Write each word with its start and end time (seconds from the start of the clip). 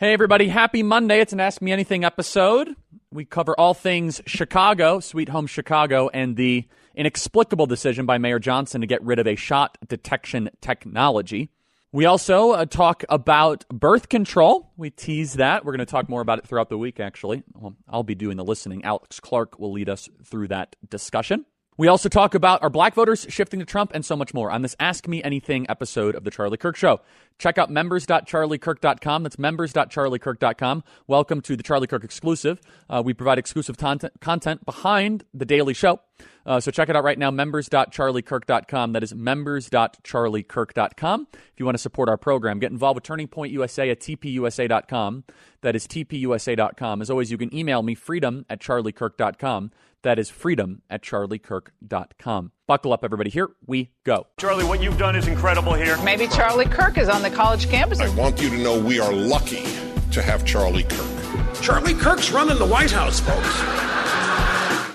Hey, 0.00 0.14
everybody. 0.14 0.48
Happy 0.48 0.82
Monday. 0.82 1.20
It's 1.20 1.34
an 1.34 1.40
Ask 1.40 1.60
Me 1.60 1.72
Anything 1.72 2.04
episode. 2.04 2.74
We 3.12 3.26
cover 3.26 3.54
all 3.60 3.74
things 3.74 4.22
Chicago, 4.24 4.98
Sweet 4.98 5.28
Home 5.28 5.46
Chicago, 5.46 6.08
and 6.08 6.38
the 6.38 6.66
inexplicable 6.94 7.66
decision 7.66 8.06
by 8.06 8.16
Mayor 8.16 8.38
Johnson 8.38 8.80
to 8.80 8.86
get 8.86 9.02
rid 9.02 9.18
of 9.18 9.26
a 9.26 9.36
shot 9.36 9.76
detection 9.86 10.48
technology. 10.62 11.50
We 11.92 12.06
also 12.06 12.52
uh, 12.52 12.64
talk 12.64 13.04
about 13.10 13.68
birth 13.68 14.08
control. 14.08 14.72
We 14.78 14.88
tease 14.88 15.34
that. 15.34 15.66
We're 15.66 15.72
going 15.72 15.86
to 15.86 15.92
talk 15.92 16.08
more 16.08 16.22
about 16.22 16.38
it 16.38 16.46
throughout 16.46 16.70
the 16.70 16.78
week, 16.78 16.98
actually. 16.98 17.42
Well, 17.52 17.76
I'll 17.86 18.02
be 18.02 18.14
doing 18.14 18.38
the 18.38 18.44
listening. 18.44 18.82
Alex 18.84 19.20
Clark 19.20 19.58
will 19.58 19.72
lead 19.72 19.90
us 19.90 20.08
through 20.24 20.48
that 20.48 20.76
discussion. 20.88 21.44
We 21.80 21.88
also 21.88 22.10
talk 22.10 22.34
about 22.34 22.62
our 22.62 22.68
black 22.68 22.92
voters 22.92 23.24
shifting 23.30 23.58
to 23.60 23.64
Trump 23.64 23.92
and 23.94 24.04
so 24.04 24.14
much 24.14 24.34
more 24.34 24.50
on 24.50 24.60
this 24.60 24.76
Ask 24.78 25.08
Me 25.08 25.22
Anything 25.22 25.64
episode 25.70 26.14
of 26.14 26.24
The 26.24 26.30
Charlie 26.30 26.58
Kirk 26.58 26.76
Show. 26.76 27.00
Check 27.38 27.56
out 27.56 27.70
members.charliekirk.com. 27.70 29.22
That's 29.22 29.38
members.charliekirk.com. 29.38 30.84
Welcome 31.06 31.40
to 31.40 31.56
the 31.56 31.62
Charlie 31.62 31.86
Kirk 31.86 32.04
exclusive. 32.04 32.60
Uh, 32.90 33.00
we 33.02 33.14
provide 33.14 33.38
exclusive 33.38 33.78
content, 33.78 34.12
content 34.20 34.66
behind 34.66 35.24
the 35.32 35.46
daily 35.46 35.72
show. 35.72 36.00
Uh, 36.44 36.60
so 36.60 36.70
check 36.70 36.90
it 36.90 36.96
out 36.96 37.04
right 37.04 37.18
now, 37.18 37.30
members.charliekirk.com. 37.30 38.92
That 38.92 39.02
is 39.02 39.14
members.charliekirk.com. 39.14 41.28
If 41.32 41.52
you 41.56 41.64
want 41.64 41.76
to 41.76 41.82
support 41.82 42.10
our 42.10 42.18
program, 42.18 42.58
get 42.58 42.72
involved 42.72 42.96
with 42.96 43.04
Turning 43.04 43.26
Point 43.26 43.52
USA 43.52 43.88
at 43.88 44.00
tpusa.com. 44.00 45.24
That 45.62 45.74
is 45.74 45.86
tpusa.com. 45.86 47.00
As 47.00 47.08
always, 47.08 47.30
you 47.30 47.38
can 47.38 47.54
email 47.54 47.82
me, 47.82 47.94
freedom 47.94 48.44
at 48.50 48.60
charliekirk.com. 48.60 49.70
That 50.02 50.18
is 50.18 50.30
freedom 50.30 50.82
at 50.88 51.02
charliekirk.com. 51.02 52.52
Buckle 52.66 52.92
up, 52.92 53.04
everybody. 53.04 53.30
Here 53.30 53.50
we 53.66 53.90
go. 54.04 54.26
Charlie, 54.38 54.64
what 54.64 54.82
you've 54.82 54.98
done 54.98 55.14
is 55.14 55.28
incredible 55.28 55.74
here. 55.74 55.96
Maybe 56.02 56.26
Charlie 56.28 56.64
Kirk 56.64 56.96
is 56.96 57.08
on 57.08 57.22
the 57.22 57.30
college 57.30 57.68
campus. 57.68 58.00
I 58.00 58.08
want 58.14 58.40
you 58.40 58.48
to 58.50 58.58
know 58.58 58.78
we 58.78 58.98
are 59.00 59.12
lucky 59.12 59.64
to 60.12 60.22
have 60.22 60.44
Charlie 60.44 60.84
Kirk. 60.84 61.54
Charlie 61.60 61.94
Kirk's 61.94 62.30
running 62.30 62.58
the 62.58 62.66
White 62.66 62.90
House, 62.90 63.20
folks. 63.20 63.89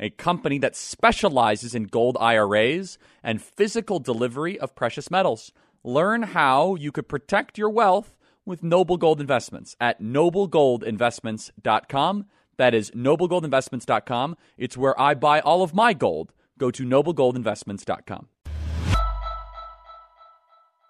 a 0.00 0.10
company 0.10 0.58
that 0.58 0.76
specializes 0.76 1.74
in 1.74 1.84
gold 1.84 2.18
IRAs 2.20 2.98
and 3.22 3.40
physical 3.42 3.98
delivery 3.98 4.58
of 4.58 4.74
precious 4.74 5.10
metals. 5.10 5.52
Learn 5.82 6.22
how 6.22 6.74
you 6.74 6.92
could 6.92 7.08
protect 7.08 7.56
your 7.58 7.70
wealth 7.70 8.16
with 8.44 8.62
Noble 8.62 8.96
Gold 8.96 9.20
Investments 9.20 9.74
at 9.80 10.00
noblegoldinvestments.com. 10.00 12.26
That 12.56 12.74
is 12.74 12.90
noblegoldinvestments.com. 12.92 14.36
It's 14.56 14.76
where 14.76 15.00
I 15.00 15.14
buy 15.14 15.40
all 15.40 15.62
of 15.62 15.74
my 15.74 15.92
gold. 15.92 16.32
Go 16.58 16.70
to 16.70 16.84
noblegoldinvestments.com. 16.84 18.28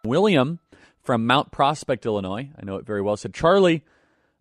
William 0.05 0.61
from 1.03 1.27
Mount 1.27 1.51
Prospect, 1.51 2.07
Illinois, 2.07 2.51
I 2.59 2.65
know 2.65 2.77
it 2.77 2.87
very 2.87 3.03
well, 3.03 3.17
said, 3.17 3.35
Charlie, 3.35 3.85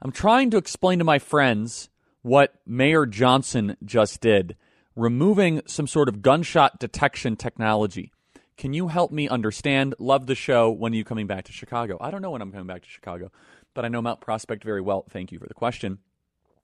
I'm 0.01 0.11
trying 0.11 0.51
to 0.51 0.57
explain 0.57 0.99
to 0.99 1.05
my 1.05 1.19
friends 1.19 1.89
what 2.27 2.55
Mayor 2.65 3.05
Johnson 3.05 3.77
just 3.85 4.19
did, 4.19 4.57
removing 4.95 5.61
some 5.65 5.87
sort 5.87 6.09
of 6.09 6.21
gunshot 6.21 6.77
detection 6.77 7.37
technology. 7.37 8.11
Can 8.57 8.73
you 8.73 8.89
help 8.89 9.11
me 9.11 9.29
understand? 9.29 9.95
Love 9.97 10.27
the 10.27 10.35
show. 10.35 10.69
When 10.69 10.91
are 10.91 10.95
you 10.97 11.05
coming 11.05 11.25
back 11.25 11.45
to 11.45 11.53
Chicago? 11.53 11.97
I 12.01 12.11
don't 12.11 12.21
know 12.21 12.31
when 12.31 12.41
I'm 12.41 12.51
coming 12.51 12.67
back 12.67 12.83
to 12.83 12.89
Chicago, 12.89 13.31
but 13.73 13.85
I 13.85 13.87
know 13.87 14.01
Mount 14.01 14.19
Prospect 14.19 14.63
very 14.63 14.81
well. 14.81 15.05
Thank 15.09 15.31
you 15.31 15.39
for 15.39 15.47
the 15.47 15.53
question. 15.53 15.99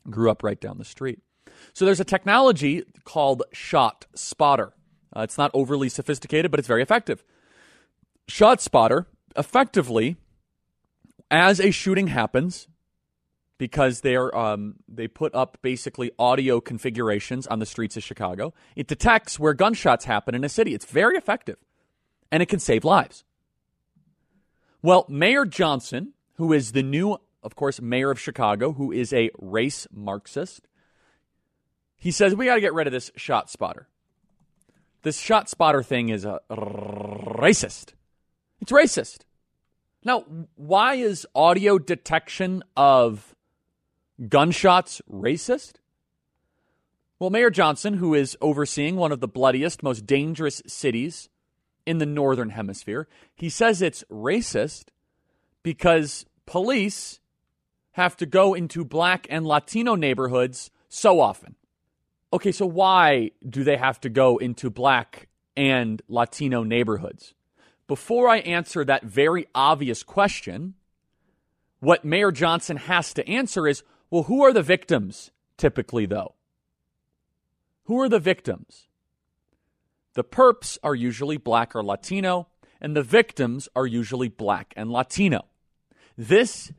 Grew 0.10 0.30
up 0.30 0.44
right 0.44 0.60
down 0.60 0.80
the 0.80 0.86
street. 0.86 1.20
So 1.74 1.86
there's 1.86 2.02
a 2.02 2.06
technology 2.06 2.84
called 3.06 3.44
Shot 3.54 4.06
Spotter. 4.16 4.74
Uh, 5.16 5.22
it's 5.22 5.38
not 5.38 5.52
overly 5.54 5.88
sophisticated, 5.88 6.52
but 6.52 6.60
it's 6.60 6.68
very 6.68 6.82
effective. 6.82 7.24
ShotSpotter 8.28 9.06
effectively, 9.38 10.18
as 11.32 11.60
a 11.60 11.72
shooting 11.72 12.08
happens, 12.08 12.68
because 13.64 14.02
they're 14.02 14.38
um, 14.38 14.76
they 14.90 15.08
put 15.08 15.34
up 15.34 15.58
basically 15.62 16.12
audio 16.20 16.60
configurations 16.60 17.48
on 17.48 17.60
the 17.60 17.66
streets 17.66 17.96
of 17.96 18.04
Chicago. 18.04 18.54
It 18.76 18.88
detects 18.88 19.40
where 19.40 19.54
gunshots 19.54 20.04
happen 20.04 20.36
in 20.36 20.44
a 20.44 20.50
city. 20.50 20.74
It's 20.74 20.84
very 20.84 21.16
effective, 21.16 21.56
and 22.30 22.44
it 22.44 22.48
can 22.48 22.60
save 22.60 22.84
lives. 22.84 23.24
Well, 24.82 25.06
Mayor 25.08 25.46
Johnson, 25.46 26.12
who 26.34 26.52
is 26.52 26.74
the 26.74 26.84
new, 26.84 27.20
of 27.42 27.56
course, 27.56 27.80
mayor 27.80 28.12
of 28.12 28.20
Chicago, 28.20 28.74
who 28.74 28.92
is 28.92 29.14
a 29.14 29.30
race 29.40 29.88
Marxist, 29.94 30.68
he 31.96 32.12
says 32.12 32.36
we 32.36 32.48
got 32.48 32.56
to 32.56 32.62
get 32.62 32.74
rid 32.74 32.86
of 32.86 32.92
this 32.92 33.12
shot 33.16 33.50
spotter. 33.50 33.88
This 35.04 35.18
shot 35.18 35.48
spotter 35.48 35.84
thing 35.84 36.10
is 36.10 36.26
a 36.26 36.42
racist. 36.52 37.94
It's 38.60 38.74
racist. 38.74 39.20
Now, 40.04 40.26
why 40.56 40.96
is 40.96 41.26
audio 41.34 41.80
detection 41.80 42.62
of 42.76 43.34
gunshots 44.30 45.02
racist? 45.12 45.74
Well, 47.20 47.30
Mayor 47.30 47.50
Johnson, 47.50 47.96
who 47.96 48.14
is 48.14 48.38
overseeing 48.42 48.96
one 48.96 49.12
of 49.12 49.20
the 49.20 49.28
bloodiest, 49.28 49.84
most 49.84 50.06
dangerous 50.06 50.62
cities 50.68 51.30
in 51.86 51.98
the 51.98 52.06
Northern 52.06 52.50
Hemisphere, 52.50 53.08
he 53.36 53.50
says 53.50 53.82
it's 53.82 54.04
racist 54.12 54.86
because 55.64 56.26
police 56.46 57.20
have 57.94 58.18
to 58.18 58.26
go 58.26 58.54
into 58.54 58.84
black 58.84 59.28
and 59.30 59.46
Latino 59.46 59.96
neighborhoods 59.96 60.72
so 60.90 61.20
often. 61.20 61.56
Okay, 62.34 62.52
so 62.52 62.66
why 62.66 63.32
do 63.48 63.64
they 63.64 63.78
have 63.78 64.02
to 64.02 64.10
go 64.10 64.38
into 64.38 64.70
black 64.70 65.28
and 65.56 66.02
Latino 66.08 66.64
neighborhoods? 66.64 67.34
Before 67.88 68.28
I 68.28 68.40
answer 68.40 68.84
that 68.84 69.04
very 69.04 69.48
obvious 69.54 70.04
question, 70.04 70.74
what 71.80 72.04
Mayor 72.04 72.32
Johnson 72.32 72.78
has 72.78 73.14
to 73.14 73.28
answer 73.30 73.68
is 73.68 73.84
well, 74.14 74.24
who 74.26 74.44
are 74.44 74.54
the 74.54 74.62
victims 74.62 75.32
typically, 75.58 76.06
though? 76.06 76.36
Who 77.86 78.00
are 78.00 78.08
the 78.08 78.20
victims? 78.20 78.86
The 80.14 80.24
perps 80.24 80.78
are 80.84 80.94
usually 80.94 81.38
black 81.38 81.76
or 81.76 81.84
Latino, 81.84 82.48
and 82.80 82.96
the 82.96 83.02
victims 83.02 83.68
are 83.76 83.88
usually 83.88 84.28
black 84.28 84.72
and 84.78 84.92
Latino. 84.92 85.46
This 86.16 86.72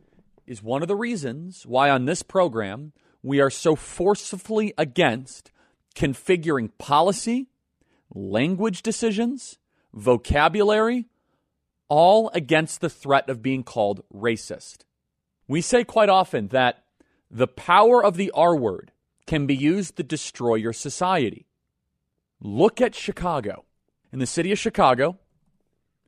is 0.46 0.62
one 0.62 0.82
of 0.82 0.86
the 0.86 0.94
reasons 0.94 1.66
why 1.66 1.90
on 1.90 2.04
this 2.04 2.22
program 2.22 2.92
we 3.20 3.40
are 3.40 3.50
so 3.50 3.74
forcefully 3.74 4.72
against 4.78 5.50
configuring 5.96 6.70
policy, 6.78 7.48
language 8.14 8.80
decisions, 8.80 9.58
vocabulary, 9.92 11.06
all 11.88 12.30
against 12.32 12.80
the 12.80 12.88
threat 12.88 13.28
of 13.28 13.42
being 13.42 13.64
called 13.64 14.04
racist. 14.14 14.84
We 15.48 15.62
say 15.62 15.82
quite 15.82 16.08
often 16.08 16.46
that 16.48 16.83
the 17.34 17.48
power 17.48 18.02
of 18.02 18.16
the 18.16 18.30
R 18.30 18.54
word 18.54 18.92
can 19.26 19.44
be 19.46 19.56
used 19.56 19.96
to 19.96 20.04
destroy 20.04 20.54
your 20.54 20.72
society. 20.72 21.46
Look 22.40 22.80
at 22.80 22.94
Chicago. 22.94 23.64
In 24.12 24.20
the 24.20 24.26
city 24.26 24.52
of 24.52 24.58
Chicago, 24.58 25.18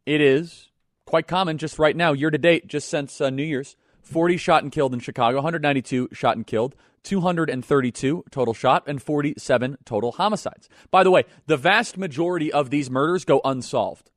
it 0.07 0.21
is 0.21 0.71
quite 1.05 1.27
common 1.27 1.59
just 1.59 1.81
right 1.81 1.97
now, 1.97 2.13
year 2.13 2.31
to 2.31 2.39
date, 2.39 2.69
just 2.69 2.89
since 2.89 3.21
uh, 3.21 3.31
New 3.31 3.43
Year's, 3.43 3.77
40 4.03 4.37
shot 4.37 4.63
and 4.63 4.71
killed 4.71 4.95
in 4.95 5.01
Chicago, 5.01 5.39
192 5.39 6.11
shot 6.13 6.37
and 6.37 6.47
killed, 6.47 6.77
232 7.03 8.25
total 8.31 8.55
shot, 8.55 8.85
and 8.87 9.03
47 9.03 9.79
total 9.85 10.13
homicides. 10.13 10.69
By 10.93 11.03
the 11.03 11.11
way, 11.11 11.25
the 11.47 11.57
vast 11.57 11.99
majority 11.99 12.53
of 12.53 12.71
these 12.71 12.89
murders 12.89 13.25
go 13.25 13.41
unsolved. 13.45 14.13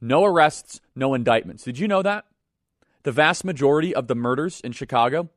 No 0.00 0.24
arrests, 0.24 0.80
no 0.96 1.14
indictments. 1.14 1.62
Did 1.62 1.78
you 1.78 1.86
know 1.86 2.02
that? 2.02 2.24
The 3.04 3.12
vast 3.12 3.44
majority 3.44 3.94
of 3.94 4.08
the 4.08 4.16
murders 4.16 4.60
in 4.60 4.72
Chicago 4.72 5.30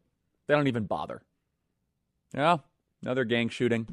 they 0.48 0.54
don't 0.54 0.68
even 0.68 0.86
bother. 0.86 1.22
Yeah, 2.34 2.58
another 3.02 3.26
gang 3.26 3.50
shooting. 3.50 3.88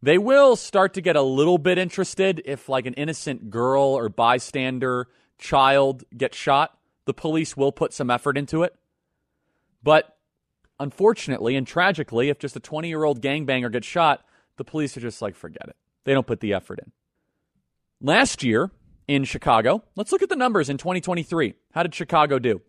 They 0.00 0.18
will 0.18 0.54
start 0.54 0.94
to 0.94 1.00
get 1.00 1.16
a 1.16 1.22
little 1.22 1.58
bit 1.58 1.78
interested 1.78 2.40
if, 2.44 2.68
like, 2.68 2.86
an 2.86 2.94
innocent 2.94 3.50
girl 3.50 3.82
or 3.82 4.08
bystander 4.08 5.08
child 5.38 6.04
gets 6.16 6.36
shot. 6.36 6.78
The 7.06 7.14
police 7.14 7.56
will 7.56 7.72
put 7.72 7.92
some 7.92 8.10
effort 8.10 8.38
into 8.38 8.62
it. 8.62 8.74
But 9.82 10.16
unfortunately 10.78 11.56
and 11.56 11.66
tragically, 11.66 12.28
if 12.28 12.38
just 12.38 12.56
a 12.56 12.60
20 12.60 12.88
year 12.88 13.04
old 13.04 13.20
gangbanger 13.20 13.72
gets 13.72 13.86
shot, 13.86 14.24
the 14.56 14.64
police 14.64 14.96
are 14.96 15.00
just 15.00 15.22
like, 15.22 15.34
forget 15.34 15.68
it. 15.68 15.76
They 16.04 16.12
don't 16.12 16.26
put 16.26 16.40
the 16.40 16.54
effort 16.54 16.80
in. 16.80 16.92
Last 18.00 18.42
year 18.42 18.70
in 19.06 19.24
Chicago, 19.24 19.82
let's 19.96 20.12
look 20.12 20.22
at 20.22 20.28
the 20.28 20.36
numbers 20.36 20.68
in 20.68 20.78
2023. 20.78 21.54
How 21.72 21.82
did 21.82 21.94
Chicago 21.94 22.38
do? 22.38 22.60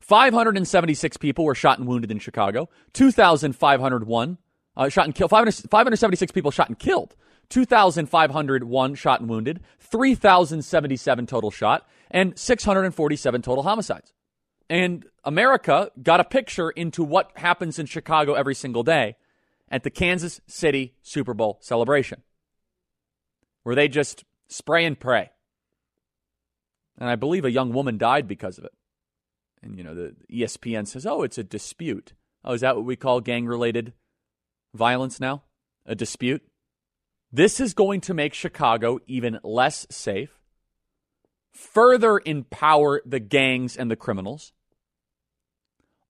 576 0.00 1.16
people 1.16 1.44
were 1.44 1.54
shot 1.54 1.78
and 1.78 1.86
wounded 1.86 2.10
in 2.10 2.18
Chicago, 2.18 2.68
2,501 2.94 4.38
uh, 4.78 4.88
shot 4.88 5.04
and 5.04 5.14
killed. 5.14 5.30
500, 5.30 5.70
576 5.70 6.32
people 6.32 6.50
shot 6.50 6.68
and 6.68 6.78
killed. 6.78 7.14
2,501 7.50 8.94
shot 8.94 9.20
and 9.20 9.28
wounded. 9.28 9.60
3,077 9.80 11.26
total 11.26 11.50
shot. 11.50 11.86
And 12.10 12.38
647 12.38 13.42
total 13.42 13.64
homicides. 13.64 14.12
And 14.70 15.04
America 15.24 15.90
got 16.02 16.20
a 16.20 16.24
picture 16.24 16.70
into 16.70 17.02
what 17.02 17.32
happens 17.36 17.78
in 17.78 17.86
Chicago 17.86 18.34
every 18.34 18.54
single 18.54 18.82
day 18.82 19.16
at 19.70 19.82
the 19.82 19.90
Kansas 19.90 20.40
City 20.46 20.94
Super 21.02 21.34
Bowl 21.34 21.58
celebration, 21.60 22.22
where 23.62 23.74
they 23.74 23.88
just 23.88 24.24
spray 24.48 24.84
and 24.84 24.98
pray. 24.98 25.30
And 26.98 27.08
I 27.08 27.16
believe 27.16 27.44
a 27.44 27.50
young 27.50 27.72
woman 27.72 27.98
died 27.98 28.26
because 28.26 28.58
of 28.58 28.64
it. 28.64 28.72
And, 29.62 29.76
you 29.76 29.84
know, 29.84 29.94
the 29.94 30.14
ESPN 30.30 30.86
says, 30.86 31.06
oh, 31.06 31.22
it's 31.22 31.38
a 31.38 31.44
dispute. 31.44 32.12
Oh, 32.44 32.52
is 32.52 32.60
that 32.60 32.76
what 32.76 32.84
we 32.84 32.96
call 32.96 33.20
gang 33.20 33.46
related 33.46 33.92
violence 34.74 35.20
now? 35.20 35.42
A 35.86 35.94
dispute? 35.94 36.42
This 37.32 37.60
is 37.60 37.74
going 37.74 38.00
to 38.02 38.14
make 38.14 38.32
Chicago 38.32 39.00
even 39.06 39.38
less 39.42 39.86
safe, 39.90 40.40
further 41.52 42.20
empower 42.24 43.02
the 43.04 43.20
gangs 43.20 43.76
and 43.76 43.90
the 43.90 43.96
criminals, 43.96 44.52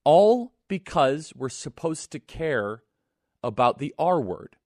all 0.04 0.52
because 0.68 1.32
we're 1.34 1.48
supposed 1.48 2.12
to 2.12 2.20
care 2.20 2.82
about 3.42 3.78
the 3.78 3.94
R 3.98 4.20
word. 4.20 4.56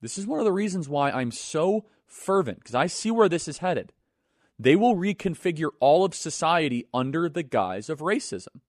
This 0.00 0.18
is 0.18 0.26
one 0.26 0.40
of 0.40 0.44
the 0.44 0.52
reasons 0.52 0.88
why 0.88 1.10
I'm 1.10 1.30
so 1.30 1.86
fervent, 2.06 2.58
because 2.58 2.74
I 2.74 2.86
see 2.86 3.10
where 3.10 3.28
this 3.28 3.48
is 3.48 3.58
headed. 3.58 3.92
They 4.62 4.76
will 4.76 4.94
reconfigure 4.94 5.70
all 5.80 6.04
of 6.04 6.14
society 6.14 6.86
under 6.94 7.28
the 7.28 7.42
guise 7.42 7.90
of 7.90 7.98
racism. 7.98 8.60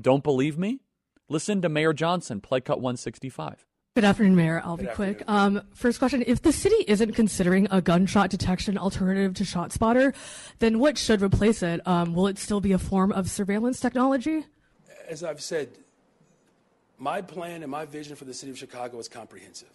Don't 0.00 0.24
believe 0.24 0.58
me? 0.58 0.80
Listen 1.28 1.62
to 1.62 1.68
Mayor 1.68 1.92
Johnson, 1.92 2.40
play 2.40 2.60
cut 2.60 2.78
165. 2.78 3.64
Good 3.94 4.04
afternoon, 4.04 4.34
Mayor. 4.34 4.60
I'll 4.64 4.76
be 4.76 4.86
quick. 4.86 5.22
Um, 5.28 5.62
first 5.74 6.00
question: 6.00 6.24
If 6.26 6.42
the 6.42 6.52
city 6.52 6.84
isn't 6.88 7.12
considering 7.12 7.68
a 7.70 7.80
gunshot 7.80 8.30
detection 8.30 8.76
alternative 8.76 9.34
to 9.34 9.44
ShotSpotter, 9.44 10.12
then 10.58 10.80
what 10.80 10.98
should 10.98 11.22
replace 11.22 11.62
it? 11.62 11.86
Um, 11.86 12.14
will 12.14 12.26
it 12.26 12.38
still 12.38 12.60
be 12.60 12.72
a 12.72 12.78
form 12.78 13.12
of 13.12 13.30
surveillance 13.30 13.78
technology? 13.78 14.46
As 15.08 15.22
I've 15.22 15.40
said, 15.40 15.68
my 16.98 17.22
plan 17.22 17.62
and 17.62 17.70
my 17.70 17.84
vision 17.84 18.16
for 18.16 18.24
the 18.24 18.34
city 18.34 18.50
of 18.50 18.58
Chicago 18.58 18.98
is 18.98 19.08
comprehensive. 19.08 19.70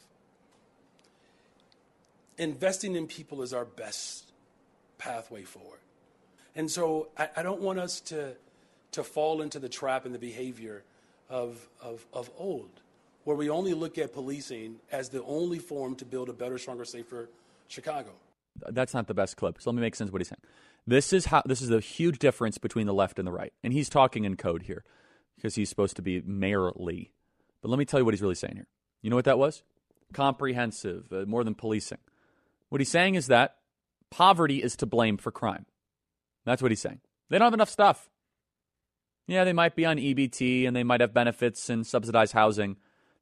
Investing 2.38 2.98
in 2.98 3.08
people 3.08 3.44
is 3.44 3.54
our 3.54 3.66
best 3.66 4.27
pathway 4.98 5.44
forward. 5.44 5.80
And 6.56 6.70
so 6.70 7.10
I, 7.18 7.30
I 7.38 7.44
don't 7.44 7.62
want 7.62 7.80
us 7.80 8.00
to, 8.02 8.34
to 8.94 9.04
fall 9.04 9.42
into 9.42 9.60
the 9.60 9.70
trap 9.70 10.06
and 10.06 10.14
the 10.14 10.20
behavior 10.20 10.84
of, 11.30 11.68
of, 11.82 12.06
of 12.14 12.30
old, 12.38 12.70
where 13.24 13.36
we 13.36 13.50
only 13.50 13.74
look 13.74 13.98
at 13.98 14.14
policing 14.14 14.78
as 14.92 15.10
the 15.10 15.24
only 15.24 15.60
form 15.60 15.96
to 15.96 16.06
build 16.06 16.30
a 16.30 16.34
better, 16.34 16.58
stronger, 16.58 16.86
safer 16.86 17.30
Chicago. 17.68 18.10
That's 18.70 18.94
not 18.94 19.08
the 19.08 19.14
best 19.14 19.38
clip. 19.38 19.62
So 19.62 19.70
let 19.70 19.76
me 19.76 19.82
make 19.82 19.96
sense 19.96 20.10
of 20.10 20.14
what 20.14 20.22
he's 20.22 20.30
saying. 20.30 20.42
This 20.88 21.12
is 21.12 21.26
how 21.26 21.44
this 21.46 21.62
is 21.62 21.70
a 21.70 21.82
huge 21.82 22.18
difference 22.18 22.58
between 22.58 22.88
the 22.88 22.94
left 22.94 23.20
and 23.20 23.28
the 23.28 23.32
right. 23.32 23.52
And 23.62 23.74
he's 23.74 23.90
talking 23.90 24.24
in 24.24 24.38
code 24.38 24.64
here 24.64 24.84
because 25.36 25.56
he's 25.56 25.70
supposed 25.70 25.98
to 25.98 26.02
be 26.02 26.22
mayorly. 26.22 27.10
But 27.62 27.70
let 27.70 27.78
me 27.78 27.86
tell 27.86 28.00
you 28.00 28.06
what 28.06 28.14
he's 28.14 28.22
really 28.22 28.36
saying 28.36 28.56
here. 28.56 28.68
You 29.02 29.10
know 29.10 29.18
what 29.18 29.26
that 29.26 29.38
was? 29.38 29.64
Comprehensive, 30.14 31.12
uh, 31.12 31.26
more 31.26 31.44
than 31.44 31.56
policing. 31.56 31.98
What 32.70 32.80
he's 32.80 32.90
saying 32.90 33.16
is 33.16 33.28
that 33.28 33.58
poverty 34.12 34.62
is 34.64 34.76
to 34.78 34.86
blame 34.86 35.18
for 35.18 35.32
crime. 35.32 35.66
That's 36.46 36.62
what 36.62 36.72
he's 36.72 36.82
saying. 36.82 37.02
They 37.30 37.38
don't 37.38 37.48
have 37.48 37.54
enough 37.54 37.70
stuff. 37.70 38.10
Yeah, 39.28 39.44
they 39.44 39.54
might 39.54 39.76
be 39.76 39.86
on 39.86 39.98
EBT 39.98 40.66
and 40.66 40.76
they 40.76 40.84
might 40.84 41.02
have 41.02 41.14
benefits 41.14 41.70
and 41.70 41.86
subsidized 41.86 42.32
housing, 42.32 42.78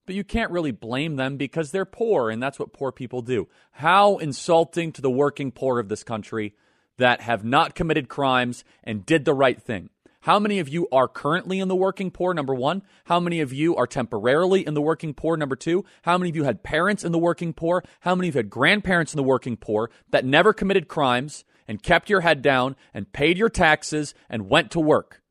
but 0.06 0.14
you 0.14 0.24
can't 0.24 0.52
really 0.52 0.72
blame 0.72 1.16
them 1.16 1.36
because 1.38 1.72
they're 1.72 1.86
poor 1.86 2.30
and 2.30 2.42
that's 2.42 2.60
what 2.60 2.74
poor 2.74 2.92
people 2.92 3.24
do. 3.24 3.48
How 3.72 4.18
insulting 4.18 4.92
to 4.94 5.02
the 5.02 5.10
working 5.10 5.52
poor 5.52 5.80
of 5.80 5.90
this 5.90 6.04
country 6.04 6.54
that 6.98 7.22
have 7.22 7.44
not 7.44 7.76
committed 7.76 8.08
crimes 8.08 8.64
and 8.84 9.06
did 9.06 9.26
the 9.26 9.34
right 9.34 9.62
thing. 9.62 9.90
How 10.25 10.39
many 10.39 10.57
of 10.57 10.68
you 10.68 10.88
are 10.92 11.07
currently 11.07 11.60
in 11.60 11.68
the 11.68 11.75
working 11.75 12.10
poor? 12.10 12.33
Number 12.33 12.56
one. 12.56 12.81
How 13.04 13.19
many 13.19 13.42
of 13.42 13.54
you 13.54 13.75
are 13.75 13.86
temporarily 13.86 14.66
in 14.66 14.74
the 14.74 14.81
working 14.81 15.13
poor? 15.13 15.38
Number 15.38 15.56
two. 15.56 15.86
How 16.01 16.18
many 16.18 16.31
of 16.31 16.36
you 16.36 16.45
had 16.45 16.63
parents 16.63 17.04
in 17.04 17.12
the 17.12 17.19
working 17.19 17.54
poor? 17.54 17.83
How 18.00 18.16
many 18.16 18.30
of 18.30 18.33
you 18.33 18.39
had 18.39 18.50
grandparents 18.50 19.13
in 19.13 19.18
the 19.18 19.24
working 19.24 19.56
poor 19.56 19.92
that 20.10 20.25
never 20.25 20.51
committed 20.51 20.88
crimes 20.88 21.45
and 21.68 21.83
kept 21.83 22.10
your 22.10 22.22
head 22.22 22.42
down 22.42 22.75
and 22.92 23.13
paid 23.13 23.38
your 23.38 23.50
taxes 23.50 24.16
and 24.27 24.50
went 24.50 24.72
to 24.72 24.80
work? 24.80 25.22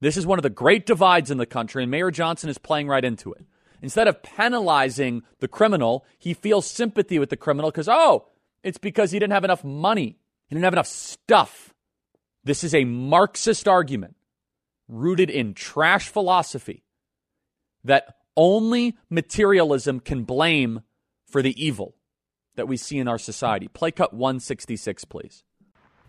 This 0.00 0.16
is 0.16 0.26
one 0.26 0.40
of 0.40 0.42
the 0.42 0.50
great 0.50 0.86
divides 0.86 1.30
in 1.30 1.38
the 1.38 1.46
country, 1.46 1.84
and 1.84 1.90
Mayor 1.92 2.10
Johnson 2.10 2.50
is 2.50 2.58
playing 2.58 2.88
right 2.88 3.04
into 3.04 3.32
it. 3.32 3.46
Instead 3.80 4.08
of 4.08 4.24
penalizing 4.24 5.22
the 5.38 5.46
criminal, 5.46 6.04
he 6.18 6.34
feels 6.34 6.66
sympathy 6.66 7.20
with 7.20 7.30
the 7.30 7.36
criminal 7.36 7.70
because, 7.70 7.88
oh, 7.88 8.26
it's 8.64 8.78
because 8.78 9.12
he 9.12 9.20
didn't 9.20 9.34
have 9.34 9.44
enough 9.44 9.62
money. 9.62 10.18
He 10.48 10.56
didn't 10.56 10.64
have 10.64 10.74
enough 10.74 10.88
stuff. 10.88 11.72
This 12.42 12.64
is 12.64 12.74
a 12.74 12.84
Marxist 12.84 13.68
argument 13.68 14.16
rooted 14.92 15.30
in 15.30 15.54
trash 15.54 16.08
philosophy 16.08 16.84
that 17.82 18.14
only 18.36 18.96
materialism 19.10 20.00
can 20.00 20.24
blame 20.24 20.82
for 21.26 21.42
the 21.42 21.64
evil 21.64 21.94
that 22.54 22.68
we 22.68 22.76
see 22.76 22.98
in 22.98 23.08
our 23.08 23.18
society. 23.18 23.68
Play 23.68 23.90
cut 23.90 24.12
166, 24.12 25.04
please. 25.06 25.42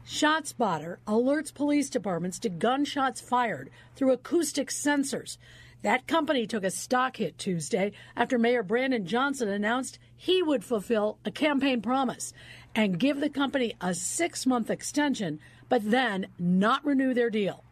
ShotSpotter 0.05 0.97
alerts 1.07 1.53
police 1.53 1.89
departments 1.89 2.37
to 2.39 2.49
gunshots 2.49 3.21
fired 3.21 3.69
through 3.95 4.11
acoustic 4.11 4.69
sensors. 4.69 5.37
That 5.81 6.07
company 6.07 6.45
took 6.45 6.63
a 6.63 6.71
stock 6.71 7.17
hit 7.17 7.37
Tuesday 7.37 7.93
after 8.15 8.37
Mayor 8.37 8.63
Brandon 8.63 9.05
Johnson 9.05 9.47
announced 9.47 9.99
he 10.15 10.43
would 10.43 10.63
fulfill 10.63 11.19
a 11.23 11.31
campaign 11.31 11.81
promise 11.81 12.33
and 12.75 12.99
give 12.99 13.21
the 13.21 13.29
company 13.29 13.75
a 13.79 13.93
six 13.93 14.45
month 14.45 14.69
extension, 14.69 15.39
but 15.69 15.89
then 15.89 16.27
not 16.37 16.85
renew 16.85 17.13
their 17.13 17.29
deal 17.29 17.63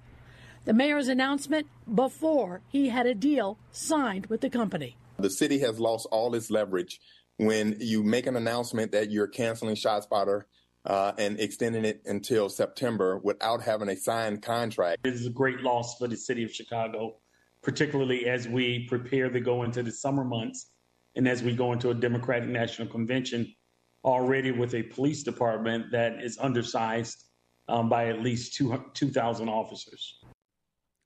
the 0.65 0.73
mayor's 0.73 1.07
announcement 1.07 1.67
before 1.93 2.61
he 2.67 2.89
had 2.89 3.05
a 3.05 3.15
deal 3.15 3.57
signed 3.71 4.27
with 4.27 4.41
the 4.41 4.49
company. 4.49 4.95
The 5.17 5.29
city 5.29 5.59
has 5.59 5.79
lost 5.79 6.07
all 6.11 6.35
its 6.35 6.51
leverage 6.51 6.99
when 7.37 7.77
you 7.79 8.03
make 8.03 8.27
an 8.27 8.35
announcement 8.35 8.91
that 8.91 9.09
you're 9.09 9.27
canceling 9.27 9.75
ShotSpotter 9.75 10.43
uh, 10.85 11.13
and 11.17 11.39
extending 11.39 11.85
it 11.85 12.01
until 12.05 12.49
September 12.49 13.17
without 13.17 13.61
having 13.61 13.89
a 13.89 13.95
signed 13.95 14.41
contract. 14.41 15.03
This 15.03 15.19
is 15.19 15.27
a 15.27 15.31
great 15.31 15.61
loss 15.61 15.97
for 15.97 16.07
the 16.07 16.17
city 16.17 16.43
of 16.43 16.53
Chicago, 16.53 17.17
particularly 17.63 18.27
as 18.27 18.47
we 18.47 18.87
prepare 18.87 19.29
to 19.29 19.39
go 19.39 19.63
into 19.63 19.83
the 19.83 19.91
summer 19.91 20.23
months 20.23 20.71
and 21.15 21.27
as 21.27 21.43
we 21.43 21.55
go 21.55 21.73
into 21.73 21.89
a 21.89 21.93
Democratic 21.93 22.49
National 22.49 22.87
Convention 22.87 23.53
already 24.03 24.51
with 24.51 24.73
a 24.73 24.83
police 24.83 25.23
department 25.23 25.91
that 25.91 26.23
is 26.23 26.37
undersized 26.39 27.25
um, 27.67 27.89
by 27.89 28.07
at 28.07 28.21
least 28.21 28.59
2,000 28.93 29.49
officers. 29.49 30.19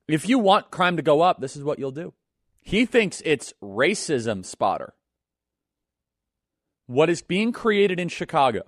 If 0.08 0.30
you 0.30 0.38
want 0.40 0.72
crime 0.72 0.98
to 0.98 1.02
go 1.02 1.22
up, 1.22 1.42
this 1.42 1.56
is 1.56 1.64
what 1.64 1.80
you'll 1.80 1.92
do. 1.92 2.14
He 2.62 2.86
thinks 2.86 3.22
it's 3.26 3.54
racism 3.62 4.46
spotter. 4.46 4.94
What 6.88 7.10
is 7.10 7.22
being 7.22 7.52
created 7.52 8.00
in 8.00 8.10
Chicago 8.10 8.64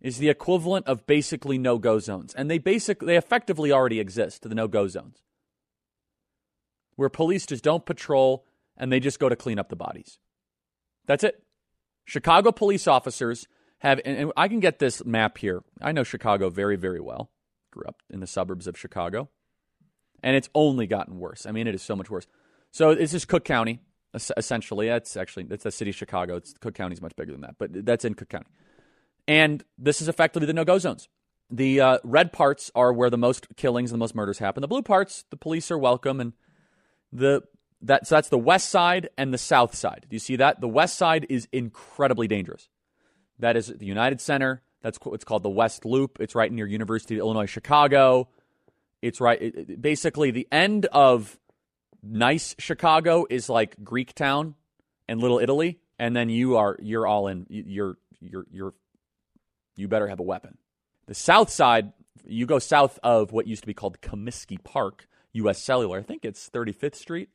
is 0.00 0.18
the 0.18 0.28
equivalent 0.28 0.86
of 0.86 1.06
basically 1.06 1.56
no-go 1.56 1.98
zones, 1.98 2.34
and 2.34 2.50
they 2.50 2.58
basically 2.58 3.06
they 3.06 3.16
effectively 3.16 3.72
already 3.72 4.00
exist, 4.00 4.42
the 4.42 4.54
no-go 4.54 4.88
zones. 4.88 5.22
Where 6.96 7.08
police 7.08 7.46
just 7.46 7.64
don't 7.64 7.86
patrol 7.86 8.44
and 8.76 8.92
they 8.92 9.00
just 9.00 9.18
go 9.18 9.28
to 9.28 9.36
clean 9.36 9.58
up 9.58 9.68
the 9.68 9.76
bodies. 9.76 10.18
That's 11.06 11.24
it. 11.24 11.42
Chicago 12.04 12.52
police 12.52 12.86
officers 12.86 13.46
have 13.78 14.00
and 14.04 14.32
I 14.36 14.48
can 14.48 14.60
get 14.60 14.78
this 14.78 15.04
map 15.04 15.38
here. 15.38 15.62
I 15.80 15.92
know 15.92 16.04
Chicago 16.04 16.50
very 16.50 16.76
very 16.76 17.00
well. 17.00 17.30
Grew 17.70 17.84
up 17.86 18.02
in 18.10 18.20
the 18.20 18.26
suburbs 18.26 18.66
of 18.66 18.78
Chicago 18.78 19.30
and 20.22 20.36
it's 20.36 20.48
only 20.54 20.86
gotten 20.86 21.18
worse. 21.18 21.46
I 21.46 21.52
mean, 21.52 21.66
it 21.66 21.74
is 21.74 21.82
so 21.82 21.96
much 21.96 22.10
worse. 22.10 22.26
So 22.70 22.94
this 22.94 23.12
is 23.14 23.24
Cook 23.24 23.44
County, 23.44 23.80
essentially. 24.14 24.88
That's 24.88 25.16
actually 25.16 25.44
that's 25.44 25.64
the 25.64 25.70
city 25.70 25.90
of 25.90 25.96
Chicago. 25.96 26.36
It's 26.36 26.54
Cook 26.60 26.74
County 26.74 26.94
is 26.94 27.02
much 27.02 27.16
bigger 27.16 27.32
than 27.32 27.42
that, 27.42 27.56
but 27.58 27.84
that's 27.84 28.04
in 28.04 28.14
Cook 28.14 28.28
County. 28.28 28.46
And 29.28 29.64
this 29.78 30.00
is 30.00 30.08
effectively 30.08 30.46
the 30.46 30.52
no-go 30.52 30.78
zones. 30.78 31.08
The 31.50 31.80
uh, 31.80 31.98
red 32.02 32.32
parts 32.32 32.70
are 32.74 32.92
where 32.92 33.10
the 33.10 33.18
most 33.18 33.46
killings 33.56 33.92
and 33.92 33.98
the 33.98 34.02
most 34.02 34.14
murders 34.14 34.38
happen. 34.38 34.62
The 34.62 34.68
blue 34.68 34.82
parts, 34.82 35.24
the 35.30 35.36
police 35.36 35.70
are 35.70 35.78
welcome, 35.78 36.18
and 36.18 36.32
the 37.12 37.42
that 37.82 38.06
so 38.06 38.14
that's 38.14 38.28
the 38.28 38.38
west 38.38 38.70
side 38.70 39.10
and 39.18 39.34
the 39.34 39.38
south 39.38 39.74
side. 39.74 40.06
Do 40.08 40.14
you 40.14 40.20
see 40.20 40.36
that? 40.36 40.60
The 40.60 40.68
west 40.68 40.96
side 40.96 41.26
is 41.28 41.48
incredibly 41.52 42.26
dangerous. 42.26 42.68
That 43.38 43.56
is 43.56 43.66
the 43.66 43.86
United 43.86 44.20
Center. 44.20 44.62
That's 44.82 44.98
what's 45.02 45.24
called 45.24 45.42
the 45.42 45.50
West 45.50 45.84
Loop. 45.84 46.18
It's 46.20 46.34
right 46.34 46.50
near 46.50 46.66
University 46.66 47.16
of 47.16 47.20
Illinois 47.20 47.46
Chicago. 47.46 48.28
It's 49.02 49.20
right. 49.20 49.40
It, 49.42 49.56
it, 49.56 49.82
basically, 49.82 50.30
the 50.30 50.48
end 50.50 50.86
of 50.86 51.38
nice 52.02 52.54
Chicago 52.58 53.26
is 53.28 53.48
like 53.48 53.76
Greek 53.82 54.14
town 54.14 54.54
and 55.08 55.20
Little 55.20 55.40
Italy, 55.40 55.80
and 55.98 56.16
then 56.16 56.30
you 56.30 56.56
are 56.56 56.76
you're 56.80 57.06
all 57.06 57.26
in. 57.26 57.46
You're 57.50 57.98
you're 58.20 58.46
you're 58.50 58.74
you 59.76 59.88
better 59.88 60.06
have 60.06 60.20
a 60.20 60.24
weapon. 60.24 60.56
The 61.06 61.14
south 61.14 61.50
side, 61.50 61.92
you 62.24 62.46
go 62.46 62.58
south 62.58 62.98
of 63.02 63.32
what 63.32 63.46
used 63.46 63.62
to 63.62 63.66
be 63.66 63.74
called 63.74 64.00
Comiskey 64.00 64.62
Park, 64.62 65.08
U.S. 65.32 65.62
Cellular. 65.62 65.98
I 65.98 66.02
think 66.02 66.24
it's 66.24 66.48
35th 66.48 66.94
Street. 66.94 67.30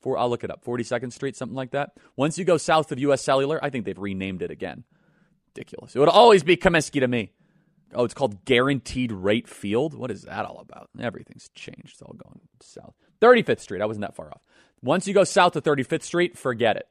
For 0.00 0.16
I'll 0.16 0.28
look 0.28 0.44
it 0.44 0.50
up. 0.50 0.64
42nd 0.64 1.12
Street, 1.12 1.34
something 1.34 1.56
like 1.56 1.72
that. 1.72 1.92
Once 2.14 2.38
you 2.38 2.44
go 2.44 2.56
south 2.56 2.92
of 2.92 2.98
U.S. 3.00 3.22
Cellular, 3.22 3.58
I 3.64 3.70
think 3.70 3.84
they've 3.84 3.98
renamed 3.98 4.42
it 4.42 4.50
again. 4.50 4.84
Ridiculous. 5.48 5.96
It 5.96 5.98
would 5.98 6.08
always 6.08 6.44
be 6.44 6.56
Comiskey 6.56 7.00
to 7.00 7.08
me. 7.08 7.32
Oh, 7.94 8.04
it's 8.04 8.14
called 8.14 8.44
Guaranteed 8.44 9.12
Rate 9.12 9.48
Field. 9.48 9.94
What 9.94 10.10
is 10.10 10.22
that 10.22 10.44
all 10.44 10.58
about? 10.58 10.90
Everything's 11.00 11.48
changed. 11.54 11.92
It's 11.92 12.02
all 12.02 12.14
going 12.14 12.40
south. 12.60 12.94
35th 13.20 13.60
Street. 13.60 13.80
I 13.80 13.86
wasn't 13.86 14.02
that 14.02 14.14
far 14.14 14.28
off. 14.28 14.42
Once 14.82 15.08
you 15.08 15.14
go 15.14 15.24
south 15.24 15.56
of 15.56 15.64
35th 15.64 16.02
Street, 16.02 16.36
forget 16.36 16.76
it. 16.76 16.88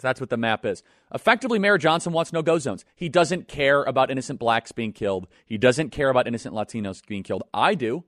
That's 0.00 0.20
what 0.20 0.30
the 0.30 0.36
map 0.36 0.64
is. 0.64 0.82
Effectively, 1.14 1.58
Mayor 1.58 1.76
Johnson 1.78 2.12
wants 2.12 2.32
no 2.32 2.42
go 2.42 2.58
zones. 2.58 2.84
He 2.94 3.08
doesn't 3.08 3.48
care 3.48 3.82
about 3.82 4.10
innocent 4.10 4.38
blacks 4.38 4.72
being 4.72 4.92
killed. 4.92 5.26
He 5.44 5.58
doesn't 5.58 5.90
care 5.90 6.08
about 6.08 6.26
innocent 6.26 6.54
Latinos 6.54 7.04
being 7.06 7.22
killed. 7.22 7.42
I 7.52 7.74
do, 7.74 8.04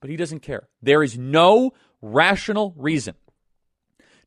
but 0.00 0.10
he 0.10 0.16
doesn't 0.16 0.40
care. 0.40 0.68
There 0.80 1.02
is 1.02 1.18
no 1.18 1.72
rational 2.00 2.74
reason 2.76 3.14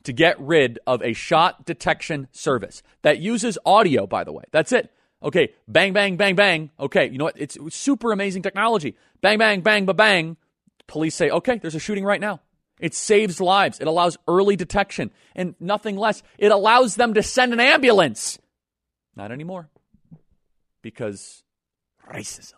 to 0.04 0.14
get 0.14 0.40
rid 0.40 0.80
of 0.86 1.02
a 1.02 1.14
shot 1.14 1.66
detection 1.66 2.28
service 2.32 2.84
that 3.02 3.20
uses 3.20 3.58
audio, 3.66 4.06
by 4.06 4.24
the 4.24 4.34
way. 4.34 4.44
That's 4.52 4.72
it. 4.72 4.92
Okay, 5.24 5.54
bang, 5.68 5.94
bang, 5.94 6.18
bang, 6.18 6.36
bang. 6.36 6.72
Okay, 6.80 7.10
you 7.10 7.18
know 7.18 7.26
what? 7.26 7.40
It's 7.40 7.58
super 7.70 8.12
amazing 8.12 8.42
technology. 8.42 8.96
Bang, 9.22 9.38
bang, 9.38 9.62
bang, 9.62 9.86
ba, 9.86 9.94
bang. 9.94 10.38
Police 10.88 11.16
say, 11.16 11.30
okay, 11.30 11.58
there's 11.58 11.76
a 11.76 11.80
shooting 11.80 12.04
right 12.04 12.20
now. 12.20 12.40
It 12.80 12.96
saves 12.96 13.40
lives. 13.40 13.80
It 13.80 13.88
allows 13.88 14.18
early 14.28 14.56
detection 14.56 15.12
and 15.36 15.54
nothing 15.60 15.96
less. 15.96 16.24
It 16.40 16.52
allows 16.52 16.96
them 16.96 17.14
to 17.14 17.22
send 17.22 17.54
an 17.54 17.60
ambulance. 17.60 18.40
Not 19.16 19.32
anymore. 19.32 19.70
Because 20.82 21.44
racism. 22.10 22.56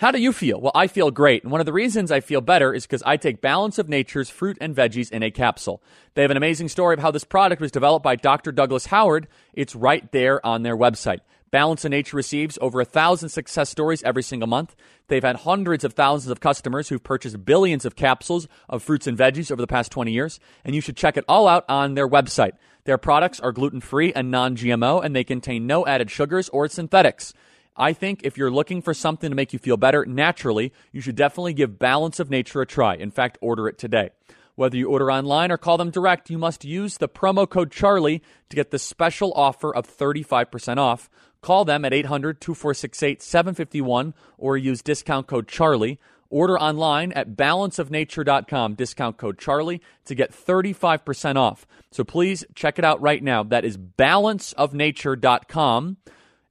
How 0.00 0.10
do 0.10 0.18
you 0.18 0.32
feel? 0.32 0.58
Well, 0.58 0.72
I 0.74 0.86
feel 0.86 1.10
great. 1.10 1.42
And 1.42 1.52
one 1.52 1.60
of 1.60 1.66
the 1.66 1.74
reasons 1.74 2.10
I 2.10 2.20
feel 2.20 2.40
better 2.40 2.72
is 2.72 2.86
because 2.86 3.02
I 3.04 3.18
take 3.18 3.42
Balance 3.42 3.78
of 3.78 3.90
Nature's 3.90 4.30
fruit 4.30 4.56
and 4.58 4.74
veggies 4.74 5.12
in 5.12 5.22
a 5.22 5.30
capsule. 5.30 5.82
They 6.14 6.22
have 6.22 6.30
an 6.30 6.38
amazing 6.38 6.68
story 6.68 6.94
of 6.94 7.00
how 7.00 7.10
this 7.10 7.22
product 7.22 7.60
was 7.60 7.70
developed 7.70 8.02
by 8.02 8.16
Dr. 8.16 8.50
Douglas 8.50 8.86
Howard. 8.86 9.28
It's 9.52 9.74
right 9.74 10.10
there 10.10 10.44
on 10.44 10.62
their 10.62 10.74
website. 10.74 11.18
Balance 11.50 11.84
of 11.84 11.90
Nature 11.90 12.16
receives 12.16 12.56
over 12.62 12.80
a 12.80 12.86
thousand 12.86 13.28
success 13.28 13.68
stories 13.68 14.02
every 14.02 14.22
single 14.22 14.46
month. 14.48 14.74
They've 15.08 15.22
had 15.22 15.36
hundreds 15.36 15.84
of 15.84 15.92
thousands 15.92 16.30
of 16.30 16.40
customers 16.40 16.88
who've 16.88 17.04
purchased 17.04 17.44
billions 17.44 17.84
of 17.84 17.94
capsules 17.94 18.48
of 18.70 18.82
fruits 18.82 19.06
and 19.06 19.18
veggies 19.18 19.52
over 19.52 19.60
the 19.60 19.66
past 19.66 19.92
20 19.92 20.12
years. 20.12 20.40
And 20.64 20.74
you 20.74 20.80
should 20.80 20.96
check 20.96 21.18
it 21.18 21.26
all 21.28 21.46
out 21.46 21.66
on 21.68 21.92
their 21.92 22.08
website. 22.08 22.52
Their 22.84 22.96
products 22.96 23.38
are 23.38 23.52
gluten 23.52 23.82
free 23.82 24.14
and 24.14 24.30
non 24.30 24.56
GMO, 24.56 25.04
and 25.04 25.14
they 25.14 25.24
contain 25.24 25.66
no 25.66 25.86
added 25.86 26.10
sugars 26.10 26.48
or 26.48 26.66
synthetics. 26.68 27.34
I 27.80 27.92
think 27.94 28.20
if 28.24 28.36
you're 28.36 28.50
looking 28.50 28.82
for 28.82 28.92
something 28.92 29.30
to 29.30 29.34
make 29.34 29.54
you 29.54 29.58
feel 29.58 29.78
better 29.78 30.04
naturally, 30.04 30.74
you 30.92 31.00
should 31.00 31.16
definitely 31.16 31.54
give 31.54 31.78
Balance 31.78 32.20
of 32.20 32.28
Nature 32.28 32.60
a 32.60 32.66
try. 32.66 32.94
In 32.94 33.10
fact, 33.10 33.38
order 33.40 33.66
it 33.68 33.78
today. 33.78 34.10
Whether 34.54 34.76
you 34.76 34.90
order 34.90 35.10
online 35.10 35.50
or 35.50 35.56
call 35.56 35.78
them 35.78 35.90
direct, 35.90 36.28
you 36.28 36.36
must 36.36 36.62
use 36.62 36.98
the 36.98 37.08
promo 37.08 37.48
code 37.48 37.72
Charlie 37.72 38.22
to 38.50 38.56
get 38.56 38.70
the 38.70 38.78
special 38.78 39.32
offer 39.32 39.74
of 39.74 39.88
35% 39.88 40.76
off. 40.76 41.08
Call 41.40 41.64
them 41.64 41.86
at 41.86 41.94
800 41.94 42.42
2468 42.42 43.22
751 43.22 44.12
or 44.36 44.58
use 44.58 44.82
discount 44.82 45.26
code 45.26 45.48
Charlie. 45.48 45.98
Order 46.28 46.60
online 46.60 47.12
at 47.12 47.30
balanceofnature.com, 47.30 48.74
discount 48.74 49.16
code 49.16 49.38
Charlie, 49.38 49.80
to 50.04 50.14
get 50.14 50.32
35% 50.32 51.36
off. 51.36 51.66
So 51.90 52.04
please 52.04 52.44
check 52.54 52.78
it 52.78 52.84
out 52.84 53.00
right 53.00 53.22
now. 53.22 53.42
That 53.42 53.64
is 53.64 53.78
balanceofnature.com. 53.78 55.96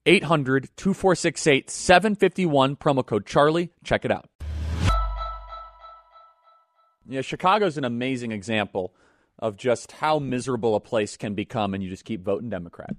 800 0.09 0.69
2468 0.75 1.69
751, 1.69 2.75
promo 2.77 3.05
code 3.05 3.27
Charlie. 3.27 3.69
Check 3.83 4.05
it 4.05 4.11
out. 4.11 4.27
Yeah, 7.07 7.21
Chicago's 7.21 7.77
an 7.77 7.85
amazing 7.85 8.31
example 8.31 8.95
of 9.37 9.55
just 9.55 9.91
how 9.93 10.17
miserable 10.17 10.75
a 10.75 10.79
place 10.79 11.15
can 11.15 11.35
become, 11.35 11.75
and 11.75 11.83
you 11.83 11.91
just 11.91 12.05
keep 12.05 12.23
voting 12.23 12.49
Democrat. 12.49 12.95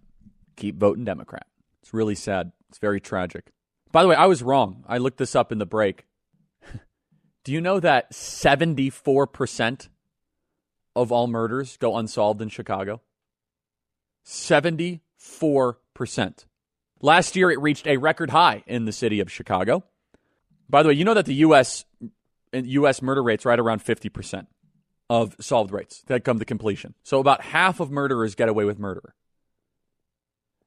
Keep 0.56 0.78
voting 0.78 1.04
Democrat. 1.04 1.48
It's 1.82 1.92
really 1.92 2.14
sad. 2.14 2.52
It's 2.68 2.78
very 2.78 3.00
tragic. 3.00 3.50
By 3.90 4.02
the 4.02 4.08
way, 4.08 4.14
I 4.14 4.26
was 4.26 4.44
wrong. 4.44 4.84
I 4.86 4.98
looked 4.98 5.18
this 5.18 5.34
up 5.34 5.50
in 5.50 5.58
the 5.58 5.66
break. 5.66 6.06
Do 7.44 7.50
you 7.50 7.60
know 7.60 7.80
that 7.80 8.12
74% 8.12 9.88
of 10.94 11.10
all 11.10 11.26
murders 11.26 11.76
go 11.76 11.96
unsolved 11.96 12.40
in 12.40 12.50
Chicago? 12.50 13.00
74%. 14.24 16.44
Last 17.02 17.36
year, 17.36 17.50
it 17.50 17.60
reached 17.60 17.86
a 17.86 17.96
record 17.96 18.30
high 18.30 18.62
in 18.66 18.84
the 18.84 18.92
city 18.92 19.20
of 19.20 19.30
Chicago. 19.30 19.84
By 20.68 20.82
the 20.82 20.90
way, 20.90 20.94
you 20.94 21.04
know 21.04 21.14
that 21.14 21.26
the 21.26 21.34
U.S. 21.34 21.84
U.S. 22.52 23.02
murder 23.02 23.22
rate's 23.22 23.44
right 23.44 23.58
around 23.58 23.84
50% 23.84 24.46
of 25.08 25.34
solved 25.40 25.72
rates 25.72 26.02
that 26.06 26.24
come 26.24 26.38
to 26.38 26.44
completion. 26.44 26.94
So 27.02 27.18
about 27.18 27.42
half 27.42 27.80
of 27.80 27.90
murderers 27.90 28.34
get 28.34 28.48
away 28.48 28.64
with 28.64 28.78
murder. 28.78 29.14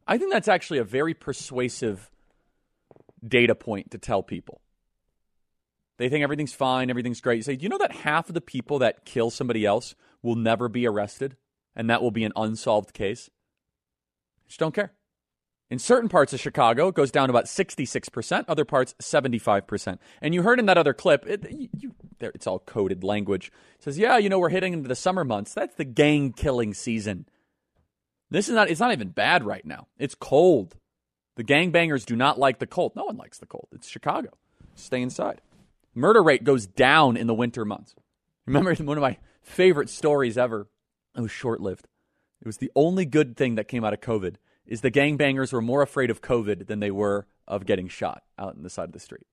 I 0.05 0.17
think 0.17 0.33
that's 0.33 0.49
actually 0.49 0.79
a 0.79 0.83
very 0.83 1.13
persuasive 1.13 2.11
data 3.25 3.55
point 3.55 3.91
to 3.91 3.97
tell 3.97 4.21
people. 4.21 4.59
They 5.97 6.09
think 6.09 6.23
everything's 6.23 6.53
fine, 6.53 6.89
everything's 6.89 7.21
great. 7.21 7.37
You 7.37 7.43
say, 7.43 7.55
do 7.55 7.63
you 7.63 7.69
know 7.69 7.77
that 7.77 7.91
half 7.91 8.27
of 8.27 8.33
the 8.33 8.41
people 8.41 8.79
that 8.79 9.05
kill 9.05 9.29
somebody 9.29 9.65
else 9.65 9.95
will 10.21 10.35
never 10.35 10.67
be 10.67 10.87
arrested? 10.87 11.37
And 11.75 11.89
that 11.89 12.01
will 12.01 12.11
be 12.11 12.23
an 12.23 12.33
unsolved 12.35 12.93
case? 12.93 13.29
Just 14.47 14.59
don't 14.59 14.75
care. 14.75 14.93
In 15.69 15.79
certain 15.79 16.09
parts 16.09 16.33
of 16.33 16.39
Chicago, 16.39 16.89
it 16.89 16.95
goes 16.95 17.09
down 17.09 17.29
about 17.29 17.45
66%, 17.45 18.45
other 18.47 18.65
parts, 18.65 18.93
75%. 19.01 19.97
And 20.21 20.33
you 20.33 20.43
heard 20.43 20.59
in 20.59 20.67
that 20.67 20.77
other 20.77 20.93
clip, 20.93 21.25
it, 21.25 21.47
you, 21.49 21.95
there, 22.19 22.31
it's 22.35 22.45
all 22.45 22.59
coded 22.59 23.03
language. 23.03 23.51
It 23.77 23.83
says, 23.83 23.97
yeah, 23.97 24.17
you 24.17 24.29
know, 24.29 24.39
we're 24.39 24.49
hitting 24.49 24.73
into 24.73 24.87
the 24.87 24.95
summer 24.95 25.23
months. 25.23 25.53
That's 25.53 25.75
the 25.75 25.85
gang 25.85 26.33
killing 26.33 26.73
season. 26.73 27.27
This 28.29 28.49
is 28.49 28.55
not, 28.55 28.69
it's 28.69 28.79
not 28.79 28.91
even 28.91 29.09
bad 29.09 29.43
right 29.43 29.65
now. 29.65 29.87
It's 29.97 30.15
cold. 30.15 30.75
The 31.35 31.43
gangbangers 31.43 32.05
do 32.05 32.15
not 32.15 32.37
like 32.37 32.59
the 32.59 32.67
cold. 32.67 32.95
No 32.95 33.05
one 33.05 33.17
likes 33.17 33.39
the 33.39 33.45
cold. 33.45 33.67
It's 33.71 33.87
Chicago. 33.87 34.29
Stay 34.75 35.01
inside. 35.01 35.41
Murder 35.95 36.21
rate 36.21 36.43
goes 36.43 36.67
down 36.67 37.17
in 37.17 37.27
the 37.27 37.33
winter 37.33 37.65
months. 37.65 37.95
Remember 38.45 38.75
one 38.83 38.97
of 38.97 39.01
my 39.01 39.17
favorite 39.41 39.89
stories 39.89 40.37
ever? 40.37 40.67
It 41.15 41.21
was 41.21 41.31
short 41.31 41.61
lived. 41.61 41.87
It 42.41 42.47
was 42.47 42.57
the 42.57 42.71
only 42.75 43.05
good 43.05 43.37
thing 43.37 43.55
that 43.55 43.67
came 43.67 43.83
out 43.83 43.93
of 43.93 44.01
COVID 44.01 44.35
is 44.65 44.81
the 44.81 44.91
gangbangers 44.91 45.51
were 45.51 45.61
more 45.61 45.81
afraid 45.81 46.09
of 46.09 46.21
COVID 46.21 46.67
than 46.67 46.79
they 46.79 46.91
were 46.91 47.27
of 47.47 47.65
getting 47.65 47.87
shot 47.87 48.23
out 48.37 48.55
in 48.55 48.63
the 48.63 48.69
side 48.69 48.85
of 48.85 48.93
the 48.93 48.99
street. 48.99 49.27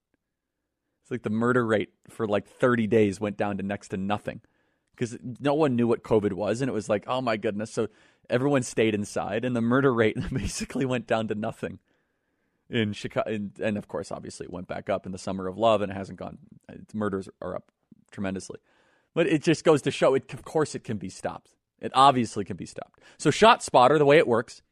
It's 1.03 1.11
like 1.11 1.23
the 1.23 1.31
murder 1.31 1.65
rate 1.65 1.91
for 2.09 2.27
like 2.27 2.47
30 2.47 2.87
days 2.87 3.21
went 3.21 3.37
down 3.37 3.57
to 3.59 3.63
next 3.63 3.89
to 3.89 3.97
nothing 3.97 4.41
because 4.95 5.17
no 5.41 5.55
one 5.55 5.77
knew 5.77 5.87
what 5.87 6.03
COVID 6.03 6.33
was. 6.33 6.61
And 6.61 6.69
it 6.69 6.75
was 6.75 6.89
like, 6.89 7.05
oh 7.07 7.21
my 7.21 7.37
goodness. 7.37 7.73
So 7.73 7.89
everyone 8.29 8.63
stayed 8.63 8.95
inside 8.95 9.45
and 9.45 9.55
the 9.55 9.61
murder 9.61 9.93
rate 9.95 10.17
basically 10.33 10.85
went 10.85 11.07
down 11.07 11.29
to 11.29 11.35
nothing 11.35 11.79
in 12.69 12.93
Chicago. 12.93 13.49
And, 13.61 13.77
of 13.77 13.89
course, 13.89 14.13
obviously, 14.13 14.45
it 14.45 14.53
went 14.53 14.69
back 14.69 14.89
up 14.89 15.07
in 15.07 15.13
the 15.13 15.19
summer 15.19 15.47
of 15.47 15.59
love 15.59 15.83
and 15.83 15.91
it 15.91 15.95
hasn't 15.97 16.19
gone, 16.19 16.39
murders 16.95 17.29
are 17.41 17.57
up 17.57 17.71
tremendously. 18.11 18.59
But 19.15 19.27
it 19.27 19.43
just 19.43 19.65
goes 19.65 19.83
to 19.83 19.91
show 19.91 20.15
it, 20.15 20.33
of 20.33 20.45
course, 20.45 20.75
it 20.75 20.85
can 20.85 20.97
be 20.97 21.09
stopped. 21.09 21.57
It 21.81 21.91
obviously 21.95 22.45
can 22.45 22.57
be 22.57 22.67
stopped. 22.67 23.01
So, 23.19 23.31
ShotSpotter, 23.31 23.99
the 23.99 24.05
way 24.05 24.19
it 24.19 24.29
works 24.29 24.63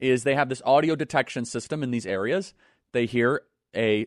is 0.00 0.24
they 0.24 0.34
have 0.34 0.48
this 0.48 0.62
audio 0.64 0.94
detection 0.94 1.44
system 1.44 1.82
in 1.82 1.90
these 1.90 2.06
areas. 2.06 2.54
They 2.92 3.06
hear 3.06 3.42
a 3.74 4.06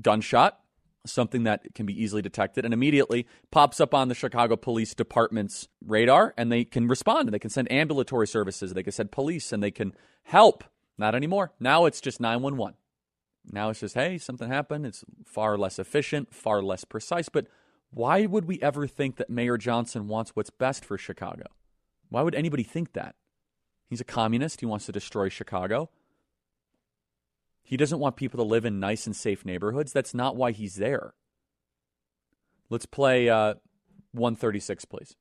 gunshot, 0.00 0.60
something 1.06 1.44
that 1.44 1.74
can 1.74 1.86
be 1.86 2.02
easily 2.02 2.22
detected, 2.22 2.64
and 2.64 2.74
immediately 2.74 3.26
pops 3.50 3.80
up 3.80 3.94
on 3.94 4.08
the 4.08 4.14
Chicago 4.14 4.56
Police 4.56 4.94
Department's 4.94 5.68
radar, 5.84 6.34
and 6.36 6.50
they 6.50 6.64
can 6.64 6.88
respond. 6.88 7.28
And 7.28 7.34
they 7.34 7.38
can 7.38 7.50
send 7.50 7.70
ambulatory 7.72 8.26
services, 8.26 8.74
they 8.74 8.82
can 8.82 8.92
send 8.92 9.10
police, 9.12 9.52
and 9.52 9.62
they 9.62 9.70
can 9.70 9.94
help. 10.24 10.64
Not 10.98 11.14
anymore. 11.14 11.52
Now 11.58 11.86
it's 11.86 12.00
just 12.00 12.20
911. 12.20 12.76
Now 13.50 13.70
it's 13.70 13.80
just, 13.80 13.94
hey, 13.94 14.18
something 14.18 14.48
happened. 14.48 14.84
It's 14.84 15.02
far 15.24 15.56
less 15.56 15.78
efficient, 15.78 16.34
far 16.34 16.62
less 16.62 16.84
precise. 16.84 17.28
But 17.30 17.46
why 17.90 18.26
would 18.26 18.44
we 18.44 18.60
ever 18.60 18.86
think 18.86 19.16
that 19.16 19.30
Mayor 19.30 19.56
Johnson 19.56 20.08
wants 20.08 20.32
what's 20.36 20.50
best 20.50 20.84
for 20.84 20.98
Chicago? 20.98 21.46
Why 22.10 22.22
would 22.22 22.34
anybody 22.34 22.62
think 22.62 22.92
that? 22.92 23.14
He's 23.90 24.00
a 24.00 24.04
communist. 24.04 24.60
He 24.60 24.66
wants 24.66 24.86
to 24.86 24.92
destroy 24.92 25.28
Chicago. 25.28 25.90
He 27.64 27.76
doesn't 27.76 27.98
want 27.98 28.14
people 28.14 28.38
to 28.38 28.44
live 28.44 28.64
in 28.64 28.78
nice 28.78 29.04
and 29.04 29.16
safe 29.16 29.44
neighborhoods. 29.44 29.92
That's 29.92 30.14
not 30.14 30.36
why 30.36 30.52
he's 30.52 30.76
there. 30.76 31.12
Let's 32.68 32.86
play 32.86 33.28
uh, 33.28 33.54
136, 34.12 34.84
please. 34.84 35.16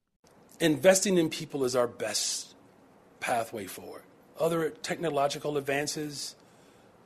Investing 0.60 1.18
in 1.18 1.30
people 1.30 1.66
is 1.66 1.76
our 1.76 1.88
best 1.88 2.56
pathway 3.20 3.66
forward. 3.66 4.04
Other 4.40 4.70
technological 4.70 5.58
advances, 5.58 6.36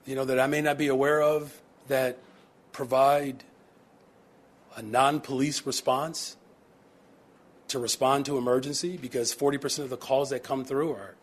you 0.06 0.16
know, 0.16 0.26
that 0.26 0.40
I 0.40 0.48
may 0.48 0.62
not 0.62 0.78
be 0.78 0.88
aware 0.88 1.22
of 1.22 1.62
that 1.88 2.18
provide 2.74 3.46
a 4.76 4.82
non-police 4.82 5.66
response 5.66 6.36
to 7.70 7.80
respond 7.80 8.26
to 8.26 8.38
emergency 8.38 8.98
because 8.98 9.34
40% 9.34 9.80
of 9.80 9.90
the 9.90 9.98
calls 9.98 10.32
that 10.32 10.44
come 10.44 10.66
through 10.66 10.92
are 10.92 11.16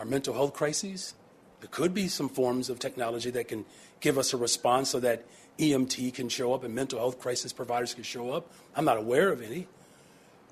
our 0.00 0.06
mental 0.06 0.32
health 0.32 0.54
crises. 0.54 1.14
There 1.60 1.68
could 1.70 1.92
be 1.92 2.08
some 2.08 2.30
forms 2.30 2.70
of 2.70 2.78
technology 2.78 3.30
that 3.32 3.48
can 3.48 3.66
give 4.00 4.16
us 4.16 4.32
a 4.32 4.38
response 4.38 4.88
so 4.88 5.00
that 5.00 5.26
EMT 5.58 6.14
can 6.14 6.30
show 6.30 6.54
up 6.54 6.64
and 6.64 6.74
mental 6.74 6.98
health 6.98 7.20
crisis 7.20 7.52
providers 7.52 7.92
can 7.92 8.02
show 8.02 8.32
up. 8.32 8.50
I'm 8.74 8.86
not 8.86 8.96
aware 8.96 9.30
of 9.30 9.42
any. 9.42 9.68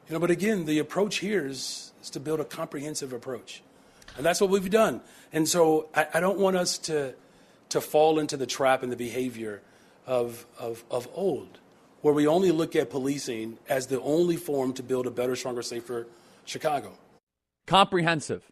You 0.07 0.15
know, 0.15 0.19
but 0.19 0.31
again, 0.31 0.67
the 0.67 0.79
approach 0.79 1.17
here 1.17 1.47
is, 1.47 1.93
is 2.03 2.11
to 2.11 2.21
build 2.21 2.41
a 2.41 2.45
comprehensive 2.45 3.15
approach. 3.15 3.63
And 4.19 4.27
that's 4.27 4.39
what 4.39 4.51
we've 4.51 4.69
done. 4.69 5.01
And 5.33 5.49
so 5.49 5.89
I, 5.95 6.07
I 6.15 6.21
don't 6.21 6.39
want 6.39 6.57
us 6.57 6.77
to, 6.79 7.15
to 7.71 7.81
fall 7.81 8.19
into 8.19 8.37
the 8.37 8.47
trap 8.47 8.83
and 8.83 8.93
the 8.93 8.97
behavior 8.97 9.63
of, 10.07 10.45
of, 10.59 10.85
of 10.91 11.09
old, 11.15 11.59
where 12.03 12.13
we 12.13 12.27
only 12.27 12.51
look 12.51 12.77
at 12.77 12.91
policing 12.91 13.57
as 13.67 13.87
the 13.87 14.01
only 14.03 14.37
form 14.37 14.75
to 14.75 14.83
build 14.83 15.07
a 15.07 15.11
better, 15.11 15.35
stronger, 15.37 15.63
safer 15.63 16.07
Chicago. 16.45 16.93
Comprehensive. 17.67 18.45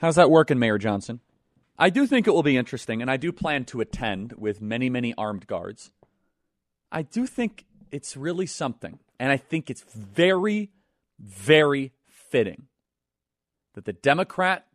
How's 0.00 0.16
that 0.16 0.30
working, 0.30 0.58
Mayor 0.58 0.78
Johnson? 0.78 1.20
I 1.78 1.90
do 1.90 2.06
think 2.06 2.26
it 2.26 2.32
will 2.32 2.42
be 2.42 2.56
interesting, 2.56 3.00
and 3.00 3.10
I 3.10 3.16
do 3.16 3.32
plan 3.32 3.64
to 3.66 3.80
attend 3.80 4.34
with 4.34 4.60
many, 4.60 4.88
many 4.88 5.14
armed 5.16 5.46
guards. 5.46 5.90
I 6.92 7.02
do 7.02 7.26
think 7.26 7.64
it's 7.90 8.16
really 8.16 8.46
something, 8.46 8.98
and 9.18 9.32
I 9.32 9.36
think 9.36 9.70
it's 9.70 9.82
very, 9.82 10.70
very 11.18 11.92
fitting 12.06 12.66
that 13.74 13.84
the 13.84 13.92
Democrat 13.92 14.66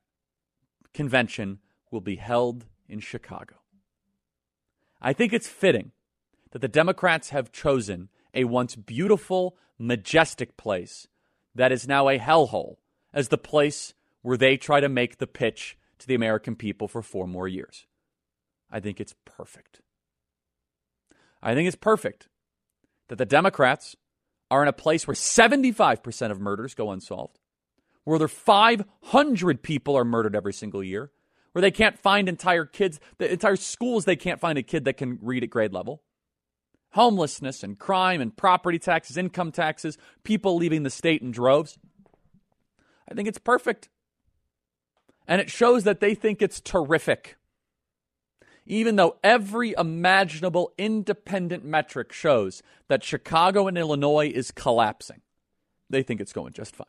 convention 0.94 1.60
will 1.92 2.02
be 2.02 2.18
held 2.18 2.66
in 2.88 3.00
Chicago. 3.00 3.56
I 5.02 5.14
think 5.14 5.32
it's 5.32 5.48
fitting 5.48 5.92
that 6.52 6.60
the 6.60 6.68
Democrats 6.68 7.30
have 7.30 7.52
chosen 7.52 8.10
a 8.34 8.44
once 8.44 8.76
beautiful, 8.76 9.58
majestic 9.78 10.58
place 10.58 11.08
that 11.56 11.72
is 11.72 11.88
now 11.88 12.10
a 12.10 12.20
hellhole 12.20 12.78
as 13.14 13.30
the 13.30 13.38
place 13.38 13.94
where 14.22 14.38
they 14.38 14.58
try 14.58 14.80
to 14.80 14.90
make 14.90 15.18
the 15.18 15.28
pitch 15.28 15.78
to 16.00 16.08
the 16.08 16.16
American 16.16 16.56
people 16.56 16.88
for 16.88 17.02
four 17.02 17.28
more 17.28 17.48
years. 17.48 17.86
I 18.72 18.80
think 18.80 19.00
it's 19.00 19.16
perfect. 19.26 19.82
I 21.42 21.54
think 21.54 21.68
it's 21.68 21.76
perfect 21.76 22.28
that 23.08 23.18
the 23.18 23.26
Democrats 23.26 23.96
are 24.52 24.62
in 24.62 24.68
a 24.68 24.74
place 24.74 25.08
where 25.08 25.16
75% 25.16 26.32
of 26.32 26.40
murders 26.40 26.74
go 26.74 26.92
unsolved, 26.92 27.40
where 28.04 28.20
there 28.20 28.28
500 28.28 29.62
people 29.62 29.96
are 29.96 30.06
murdered 30.06 30.36
every 30.36 30.54
single 30.54 30.84
year, 30.84 31.12
where 31.52 31.62
they 31.62 31.72
can't 31.72 32.00
find 32.00 32.28
entire 32.28 32.66
kids, 32.66 33.00
the 33.18 33.32
entire 33.32 33.56
schools, 33.56 34.06
they 34.06 34.16
can't 34.16 34.40
find 34.40 34.58
a 34.58 34.64
kid 34.64 34.86
that 34.86 34.98
can 34.98 35.20
read 35.22 35.44
at 35.44 35.50
grade 35.50 35.74
level. 35.74 36.04
Homelessness 36.94 37.64
and 37.64 37.78
crime 37.78 38.22
and 38.22 38.36
property 38.36 38.80
taxes, 38.80 39.18
income 39.18 39.52
taxes, 39.52 39.98
people 40.24 40.56
leaving 40.56 40.84
the 40.84 40.90
state 40.90 41.22
in 41.22 41.32
droves. 41.32 41.78
I 43.10 43.14
think 43.14 43.28
it's 43.28 43.38
perfect. 43.38 43.90
And 45.30 45.40
it 45.40 45.52
shows 45.52 45.84
that 45.84 46.00
they 46.00 46.16
think 46.16 46.42
it's 46.42 46.60
terrific. 46.60 47.38
Even 48.66 48.96
though 48.96 49.18
every 49.24 49.76
imaginable 49.78 50.74
independent 50.76 51.64
metric 51.64 52.12
shows 52.12 52.64
that 52.88 53.04
Chicago 53.04 53.68
and 53.68 53.78
Illinois 53.78 54.32
is 54.34 54.50
collapsing, 54.50 55.22
they 55.88 56.02
think 56.02 56.20
it's 56.20 56.34
going 56.34 56.52
just 56.52 56.76
fine. 56.76 56.88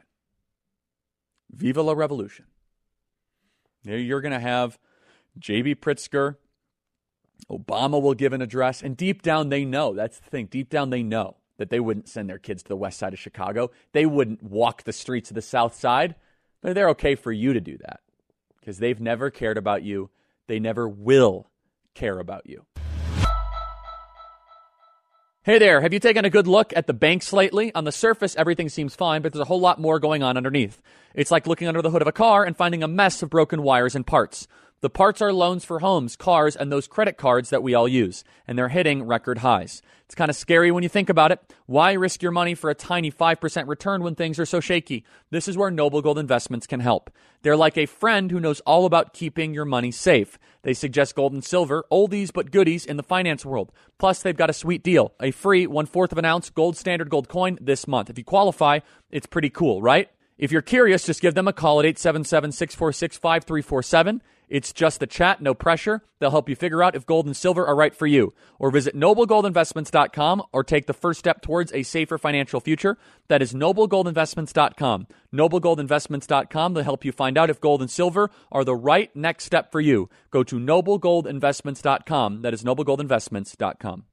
Viva 1.53 1.83
la 1.83 1.93
revolution. 1.93 2.47
You're 3.85 4.23
going 4.23 4.33
to 4.33 4.41
have 4.41 4.79
J.B. 5.39 5.75
Pritzker. 5.75 6.37
Obama 7.51 8.01
will 8.01 8.15
give 8.15 8.33
an 8.33 8.41
address. 8.41 8.83
And 8.83 8.97
deep 8.97 9.21
down, 9.21 9.51
they 9.51 9.67
know. 9.67 9.93
That's 9.95 10.19
the 10.19 10.31
thing. 10.31 10.47
Deep 10.47 10.71
down, 10.71 10.89
they 10.89 11.03
know 11.03 11.37
that 11.59 11.69
they 11.69 11.81
wouldn't 11.81 12.09
send 12.09 12.31
their 12.31 12.39
kids 12.39 12.63
to 12.63 12.69
the 12.69 12.77
west 12.77 12.99
side 12.99 13.13
of 13.13 13.19
Chicago. 13.19 13.71
They 13.93 14.07
wouldn't 14.07 14.43
walk 14.43 14.85
the 14.85 14.93
streets 14.95 15.31
of 15.31 15.35
the 15.35 15.43
south 15.43 15.75
side. 15.75 16.15
But 16.63 16.75
they're 16.75 16.91
okay 16.91 17.15
for 17.15 17.33
you 17.33 17.53
to 17.53 17.61
do 17.61 17.77
that 17.79 18.01
because 18.71 18.79
they've 18.79 19.01
never 19.01 19.31
cared 19.31 19.59
about 19.59 19.83
you. 19.83 20.11
They 20.47 20.61
never 20.61 20.89
will 20.89 21.51
care 21.93 22.21
about 22.21 22.47
you. 22.47 22.67
Hey 25.43 25.59
there, 25.59 25.81
have 25.81 25.93
you 25.93 25.99
taken 25.99 26.25
a 26.25 26.31
good 26.31 26.47
look 26.47 26.73
at 26.77 26.87
the 26.87 26.93
banks 26.93 27.33
lately? 27.33 27.75
On 27.75 27.83
the 27.83 27.91
surface, 27.91 28.37
everything 28.37 28.69
seems 28.69 28.95
fine, 28.95 29.23
but 29.23 29.33
there's 29.33 29.41
a 29.41 29.47
whole 29.47 29.59
lot 29.59 29.81
more 29.81 29.99
going 29.99 30.23
on 30.23 30.37
underneath. 30.37 30.81
It's 31.17 31.33
like 31.33 31.49
looking 31.49 31.67
under 31.67 31.83
the 31.83 31.91
hood 31.91 32.03
of 32.03 32.07
a 32.07 32.13
car 32.13 32.45
and 32.45 32.57
finding 32.57 32.85
a 32.85 32.89
mess 32.89 33.25
of 33.25 33.31
broken 33.31 33.65
wires 33.65 33.97
and 33.97 34.07
parts. 34.07 34.47
The 34.83 34.89
parts 34.89 35.21
are 35.21 35.31
loans 35.31 35.63
for 35.63 35.81
homes, 35.81 36.17
cars, 36.17 36.57
and 36.57 36.73
those 36.73 36.87
credit 36.87 37.19
cards 37.19 37.51
that 37.51 37.63
we 37.63 37.75
all 37.75 37.87
use, 37.87 38.25
and 38.49 38.57
they're 38.57 38.71
hitting 38.71 39.03
record 39.03 39.39
highs. 39.39 39.83
It's 40.07 40.15
kind 40.15 40.31
of 40.31 40.37
scary 40.37 40.71
when 40.71 40.83
you 40.83 40.89
think 40.89 41.11
about 41.11 41.33
it. 41.33 41.55
Why 41.67 41.93
risk 41.93 42.23
your 42.23 42.33
money 42.33 42.55
for 42.55 42.71
a 42.71 42.75
tiny 42.75 43.13
5% 43.13 43.69
return 43.69 44.03
when 44.03 44.15
things 44.15 44.39
are 44.39 44.47
so 44.47 44.59
shaky? 44.59 45.05
This 45.29 45.49
is 45.49 45.57
where 45.59 45.71
Noble 45.71 46.01
Gold 46.01 46.19
Investments 46.19 46.67
can 46.67 46.81
help. 46.81 47.11
They're 47.43 47.59
like 47.59 47.77
a 47.77 47.85
friend 47.85 48.31
who 48.31 48.41
knows 48.41 48.61
all 48.61 48.87
about 48.87 49.13
keeping 49.13 49.53
your 49.53 49.67
money 49.67 49.91
safe. 49.91 50.39
They 50.63 50.73
suggest 50.73 51.15
gold 51.15 51.35
and 51.35 51.45
silver, 51.45 51.85
oldies 51.93 52.33
but 52.33 52.51
goodies 52.51 52.87
in 52.87 52.97
the 52.97 53.03
finance 53.03 53.45
world. 53.45 53.73
Plus, 53.99 54.23
they've 54.23 54.35
got 54.35 54.49
a 54.49 54.55
sweet 54.55 54.83
deal 54.83 55.13
a 55.21 55.31
free 55.31 55.67
one 55.67 55.85
fourth 55.85 56.11
of 56.11 56.17
an 56.17 56.25
ounce 56.25 56.49
gold 56.49 56.79
standard 56.79 57.11
gold 57.11 57.29
coin 57.29 57.59
this 57.61 57.87
month. 57.87 58.09
If 58.09 58.17
you 58.17 58.25
qualify, 58.25 58.79
it's 59.11 59.27
pretty 59.27 59.51
cool, 59.51 59.83
right? 59.83 60.09
If 60.39 60.51
you're 60.51 60.63
curious, 60.63 61.05
just 61.05 61.21
give 61.21 61.35
them 61.35 61.49
a 61.49 61.53
call 61.53 61.81
at 61.81 61.85
877 61.85 62.53
646 62.53 63.19
5347. 63.19 64.23
It's 64.51 64.73
just 64.73 64.99
the 64.99 65.07
chat, 65.07 65.41
no 65.41 65.55
pressure. 65.55 66.03
They'll 66.19 66.33
help 66.33 66.49
you 66.49 66.57
figure 66.57 66.83
out 66.83 66.97
if 66.97 67.07
gold 67.07 67.25
and 67.25 67.37
silver 67.37 67.65
are 67.65 67.77
right 67.77 67.95
for 67.95 68.09
you. 68.09 68.35
Or 68.59 68.73
visit 68.73 68.97
noblegoldinvestments.com 68.97 70.43
or 70.53 70.65
take 70.65 70.87
the 70.87 70.93
first 70.93 71.21
step 71.21 71.41
towards 71.41 71.73
a 71.73 71.85
safer 71.85 72.19
financial 72.19 72.59
future. 72.59 72.99
That 73.29 73.43
is 73.43 73.55
noblegoldinvestments.com. 73.55 75.07
Noblegoldinvestments.com. 75.33 76.75
They'll 76.75 76.85
help 76.85 77.05
you 77.05 77.13
find 77.13 77.39
out 77.39 77.49
if 77.49 77.61
gold 77.61 77.81
and 77.81 77.91
silver 77.91 78.29
are 78.51 78.65
the 78.65 78.75
right 78.75 79.15
next 79.15 79.45
step 79.45 79.71
for 79.71 79.81
you. 79.81 80.11
Go 80.33 80.43
to 80.43 80.57
noblegoldinvestments.com. 80.57 82.43
That 82.43 82.53
is 82.53 82.65
noblegoldinvestments.com. 82.65 84.05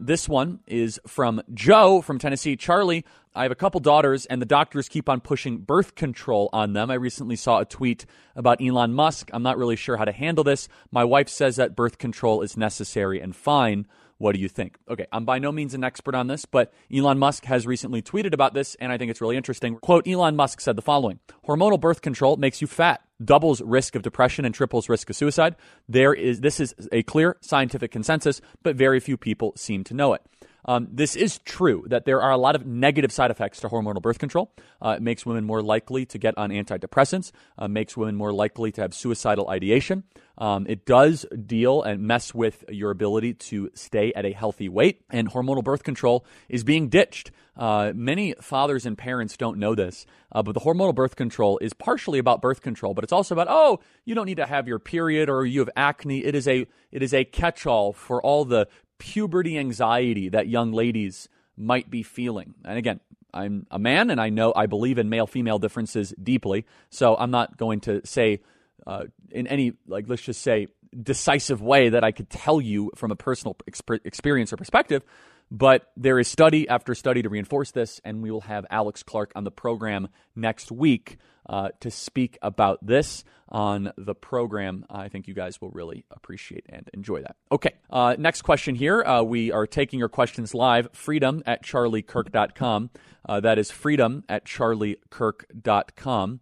This 0.00 0.28
one 0.28 0.60
is 0.68 1.00
from 1.08 1.42
Joe 1.52 2.00
from 2.00 2.20
Tennessee. 2.20 2.54
Charlie, 2.54 3.04
I 3.38 3.44
have 3.44 3.52
a 3.52 3.54
couple 3.54 3.78
daughters, 3.78 4.26
and 4.26 4.42
the 4.42 4.46
doctors 4.46 4.88
keep 4.88 5.08
on 5.08 5.20
pushing 5.20 5.58
birth 5.58 5.94
control 5.94 6.50
on 6.52 6.72
them. 6.72 6.90
I 6.90 6.94
recently 6.94 7.36
saw 7.36 7.60
a 7.60 7.64
tweet 7.64 8.04
about 8.34 8.60
Elon 8.60 8.92
Musk. 8.92 9.30
I'm 9.32 9.44
not 9.44 9.56
really 9.56 9.76
sure 9.76 9.96
how 9.96 10.04
to 10.04 10.10
handle 10.10 10.42
this. 10.42 10.68
My 10.90 11.04
wife 11.04 11.28
says 11.28 11.54
that 11.54 11.76
birth 11.76 11.98
control 11.98 12.42
is 12.42 12.56
necessary 12.56 13.20
and 13.20 13.36
fine. 13.36 13.86
What 14.16 14.34
do 14.34 14.40
you 14.40 14.48
think? 14.48 14.76
Okay, 14.90 15.06
I'm 15.12 15.24
by 15.24 15.38
no 15.38 15.52
means 15.52 15.72
an 15.72 15.84
expert 15.84 16.16
on 16.16 16.26
this, 16.26 16.46
but 16.46 16.72
Elon 16.92 17.20
Musk 17.20 17.44
has 17.44 17.64
recently 17.64 18.02
tweeted 18.02 18.34
about 18.34 18.54
this, 18.54 18.74
and 18.80 18.90
I 18.90 18.98
think 18.98 19.12
it's 19.12 19.20
really 19.20 19.36
interesting. 19.36 19.76
Quote 19.76 20.08
Elon 20.08 20.34
Musk 20.34 20.60
said 20.60 20.74
the 20.74 20.82
following 20.82 21.20
Hormonal 21.46 21.78
birth 21.78 22.02
control 22.02 22.36
makes 22.36 22.60
you 22.60 22.66
fat, 22.66 23.02
doubles 23.24 23.62
risk 23.62 23.94
of 23.94 24.02
depression, 24.02 24.44
and 24.46 24.52
triples 24.52 24.88
risk 24.88 25.10
of 25.10 25.14
suicide. 25.14 25.54
There 25.88 26.12
is, 26.12 26.40
this 26.40 26.58
is 26.58 26.74
a 26.90 27.04
clear 27.04 27.36
scientific 27.40 27.92
consensus, 27.92 28.40
but 28.64 28.74
very 28.74 28.98
few 28.98 29.16
people 29.16 29.52
seem 29.54 29.84
to 29.84 29.94
know 29.94 30.12
it. 30.14 30.22
Um, 30.64 30.88
this 30.90 31.16
is 31.16 31.38
true 31.38 31.84
that 31.88 32.04
there 32.04 32.20
are 32.20 32.32
a 32.32 32.36
lot 32.36 32.56
of 32.56 32.66
negative 32.66 33.12
side 33.12 33.30
effects 33.30 33.60
to 33.60 33.68
hormonal 33.68 34.02
birth 34.02 34.18
control. 34.18 34.52
Uh, 34.82 34.90
it 34.96 35.02
makes 35.02 35.24
women 35.24 35.44
more 35.44 35.62
likely 35.62 36.04
to 36.06 36.18
get 36.18 36.36
on 36.36 36.50
antidepressants, 36.50 37.32
uh, 37.56 37.68
makes 37.68 37.96
women 37.96 38.16
more 38.16 38.32
likely 38.32 38.72
to 38.72 38.82
have 38.82 38.94
suicidal 38.94 39.48
ideation. 39.48 40.04
Um, 40.36 40.66
it 40.68 40.86
does 40.86 41.26
deal 41.46 41.82
and 41.82 42.02
mess 42.02 42.32
with 42.32 42.64
your 42.68 42.90
ability 42.90 43.34
to 43.34 43.70
stay 43.74 44.12
at 44.14 44.24
a 44.24 44.32
healthy 44.32 44.68
weight, 44.68 45.02
and 45.10 45.30
hormonal 45.30 45.64
birth 45.64 45.82
control 45.82 46.24
is 46.48 46.62
being 46.62 46.88
ditched. 46.88 47.32
Uh, 47.56 47.92
many 47.92 48.34
fathers 48.40 48.86
and 48.86 48.96
parents 48.96 49.36
don't 49.36 49.58
know 49.58 49.74
this, 49.74 50.06
uh, 50.30 50.44
but 50.44 50.52
the 50.52 50.60
hormonal 50.60 50.94
birth 50.94 51.16
control 51.16 51.58
is 51.58 51.72
partially 51.72 52.20
about 52.20 52.40
birth 52.40 52.62
control, 52.62 52.94
but 52.94 53.02
it's 53.02 53.12
also 53.12 53.34
about 53.34 53.48
oh, 53.50 53.80
you 54.04 54.14
don't 54.14 54.26
need 54.26 54.36
to 54.36 54.46
have 54.46 54.68
your 54.68 54.78
period 54.78 55.28
or 55.28 55.44
you 55.44 55.58
have 55.58 55.70
acne. 55.76 56.24
It 56.24 56.36
is 56.36 56.46
a 56.46 56.66
it 56.92 57.02
is 57.02 57.12
a 57.12 57.24
catch-all 57.24 57.92
for 57.92 58.22
all 58.22 58.44
the 58.44 58.68
puberty 58.98 59.58
anxiety 59.58 60.28
that 60.28 60.48
young 60.48 60.72
ladies 60.72 61.28
might 61.56 61.90
be 61.90 62.02
feeling. 62.02 62.54
And 62.64 62.78
again, 62.78 63.00
I'm 63.32 63.66
a 63.70 63.78
man 63.78 64.10
and 64.10 64.20
I 64.20 64.30
know 64.30 64.52
I 64.54 64.66
believe 64.66 64.98
in 64.98 65.08
male 65.08 65.26
female 65.26 65.58
differences 65.58 66.14
deeply. 66.22 66.66
So 66.90 67.16
I'm 67.16 67.30
not 67.30 67.56
going 67.56 67.80
to 67.80 68.04
say 68.06 68.40
uh, 68.86 69.04
in 69.30 69.46
any, 69.46 69.74
like, 69.86 70.08
let's 70.08 70.22
just 70.22 70.42
say, 70.42 70.68
decisive 71.02 71.60
way 71.60 71.90
that 71.90 72.02
I 72.02 72.12
could 72.12 72.30
tell 72.30 72.60
you 72.60 72.90
from 72.94 73.10
a 73.10 73.16
personal 73.16 73.56
exp- 73.70 74.00
experience 74.04 74.52
or 74.52 74.56
perspective. 74.56 75.02
But 75.50 75.90
there 75.96 76.18
is 76.18 76.28
study 76.28 76.68
after 76.68 76.94
study 76.94 77.22
to 77.22 77.28
reinforce 77.28 77.70
this, 77.70 78.00
and 78.04 78.22
we 78.22 78.30
will 78.30 78.42
have 78.42 78.66
Alex 78.70 79.02
Clark 79.02 79.32
on 79.34 79.44
the 79.44 79.50
program 79.50 80.08
next 80.36 80.70
week 80.70 81.16
uh, 81.48 81.70
to 81.80 81.90
speak 81.90 82.38
about 82.42 82.84
this 82.86 83.24
on 83.48 83.92
the 83.96 84.14
program. 84.14 84.84
I 84.90 85.08
think 85.08 85.26
you 85.26 85.34
guys 85.34 85.60
will 85.60 85.70
really 85.70 86.04
appreciate 86.10 86.66
and 86.68 86.88
enjoy 86.92 87.22
that. 87.22 87.36
Okay, 87.50 87.72
uh, 87.88 88.16
next 88.18 88.42
question 88.42 88.74
here. 88.74 89.02
Uh, 89.02 89.22
we 89.22 89.50
are 89.50 89.66
taking 89.66 89.98
your 89.98 90.10
questions 90.10 90.54
live. 90.54 90.88
Freedom 90.92 91.42
at 91.46 91.64
charliekirk.com. 91.64 92.90
Uh, 93.26 93.40
that 93.40 93.58
is 93.58 93.70
freedom 93.70 94.24
at 94.28 94.44
charliekirk.com. 94.44 96.40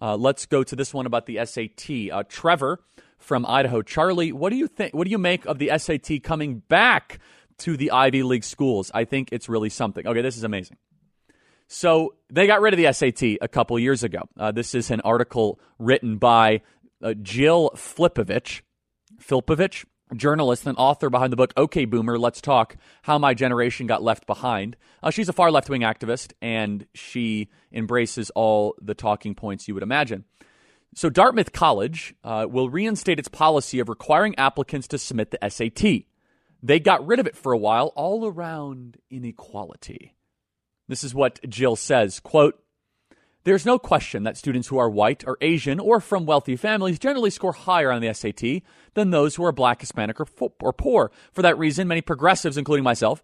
Uh, 0.00 0.16
let's 0.16 0.46
go 0.46 0.62
to 0.62 0.76
this 0.76 0.94
one 0.94 1.06
about 1.06 1.26
the 1.26 1.44
SAT. 1.44 2.10
Uh, 2.10 2.22
Trevor 2.28 2.80
from 3.18 3.44
Idaho. 3.44 3.82
Charlie, 3.82 4.32
what 4.32 4.50
do 4.50 4.56
you 4.56 4.68
think? 4.68 4.94
What 4.94 5.04
do 5.04 5.10
you 5.10 5.18
make 5.18 5.44
of 5.44 5.58
the 5.58 5.76
SAT 5.76 6.22
coming 6.22 6.60
back 6.68 7.18
to 7.58 7.76
the 7.76 7.90
Ivy 7.90 8.22
League 8.22 8.44
schools? 8.44 8.90
I 8.94 9.04
think 9.04 9.28
it's 9.32 9.48
really 9.48 9.68
something. 9.68 10.06
Okay, 10.06 10.22
this 10.22 10.36
is 10.36 10.44
amazing. 10.44 10.76
So 11.68 12.14
they 12.30 12.46
got 12.46 12.60
rid 12.62 12.72
of 12.72 12.78
the 12.78 12.92
SAT 12.92 13.38
a 13.42 13.48
couple 13.48 13.78
years 13.78 14.02
ago. 14.02 14.20
Uh, 14.38 14.52
this 14.52 14.74
is 14.74 14.90
an 14.90 15.02
article 15.02 15.60
written 15.78 16.16
by 16.16 16.62
uh, 17.02 17.14
Jill 17.22 17.70
Flipovich. 17.76 18.62
Filpovich. 19.20 19.84
journalist 20.16 20.66
and 20.66 20.78
author 20.78 21.10
behind 21.10 21.32
the 21.32 21.36
book 21.36 21.52
OK 21.56 21.84
Boomer, 21.84 22.18
Let's 22.18 22.40
Talk 22.40 22.76
How 23.02 23.18
My 23.18 23.34
Generation 23.34 23.86
Got 23.86 24.02
Left 24.02 24.26
Behind. 24.26 24.76
Uh, 25.02 25.10
she's 25.10 25.28
a 25.28 25.32
far 25.32 25.50
left 25.50 25.68
wing 25.68 25.82
activist, 25.82 26.32
and 26.40 26.86
she 26.94 27.48
embraces 27.72 28.30
all 28.30 28.74
the 28.80 28.94
talking 28.94 29.34
points 29.34 29.68
you 29.68 29.74
would 29.74 29.82
imagine. 29.82 30.24
So, 30.94 31.10
Dartmouth 31.10 31.52
College 31.52 32.14
uh, 32.24 32.46
will 32.48 32.70
reinstate 32.70 33.18
its 33.18 33.28
policy 33.28 33.78
of 33.78 33.88
requiring 33.90 34.34
applicants 34.38 34.88
to 34.88 34.98
submit 34.98 35.30
the 35.30 35.50
SAT. 35.50 36.04
They 36.62 36.80
got 36.80 37.06
rid 37.06 37.20
of 37.20 37.26
it 37.26 37.36
for 37.36 37.52
a 37.52 37.58
while, 37.58 37.92
all 37.94 38.26
around 38.26 38.98
inequality. 39.10 40.14
This 40.88 41.04
is 41.04 41.14
what 41.14 41.38
Jill 41.48 41.76
says 41.76 42.18
quote, 42.20 42.62
there's 43.44 43.64
no 43.64 43.78
question 43.78 44.24
that 44.24 44.36
students 44.36 44.68
who 44.68 44.78
are 44.78 44.90
white 44.90 45.24
or 45.26 45.38
Asian 45.40 45.80
or 45.80 46.00
from 46.00 46.26
wealthy 46.26 46.56
families 46.56 46.98
generally 46.98 47.30
score 47.30 47.52
higher 47.52 47.90
on 47.90 48.02
the 48.02 48.12
SAT 48.12 48.62
than 48.94 49.10
those 49.10 49.36
who 49.36 49.44
are 49.44 49.52
black, 49.52 49.80
Hispanic, 49.80 50.20
or, 50.20 50.26
fo- 50.26 50.52
or 50.60 50.72
poor. 50.72 51.10
For 51.32 51.42
that 51.42 51.58
reason, 51.58 51.88
many 51.88 52.02
progressives, 52.02 52.58
including 52.58 52.84
myself, 52.84 53.22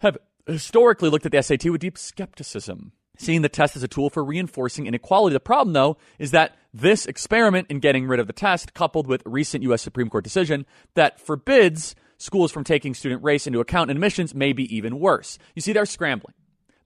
have 0.00 0.18
historically 0.46 1.08
looked 1.08 1.24
at 1.24 1.32
the 1.32 1.42
SAT 1.42 1.64
with 1.70 1.80
deep 1.80 1.96
skepticism, 1.96 2.92
seeing 3.16 3.40
the 3.42 3.48
test 3.48 3.76
as 3.76 3.82
a 3.82 3.88
tool 3.88 4.10
for 4.10 4.22
reinforcing 4.22 4.86
inequality. 4.86 5.32
The 5.32 5.40
problem, 5.40 5.72
though, 5.72 5.96
is 6.18 6.32
that 6.32 6.56
this 6.74 7.06
experiment 7.06 7.68
in 7.70 7.78
getting 7.78 8.06
rid 8.06 8.20
of 8.20 8.26
the 8.26 8.32
test, 8.34 8.74
coupled 8.74 9.06
with 9.06 9.22
recent 9.24 9.62
U.S. 9.62 9.80
Supreme 9.80 10.10
Court 10.10 10.24
decision 10.24 10.66
that 10.94 11.20
forbids 11.20 11.94
schools 12.18 12.52
from 12.52 12.64
taking 12.64 12.94
student 12.94 13.22
race 13.22 13.46
into 13.46 13.60
account 13.60 13.90
in 13.90 13.96
admissions, 13.96 14.34
may 14.34 14.52
be 14.52 14.74
even 14.74 14.98
worse. 14.98 15.38
You 15.54 15.62
see, 15.62 15.72
they're 15.72 15.86
scrambling. 15.86 16.34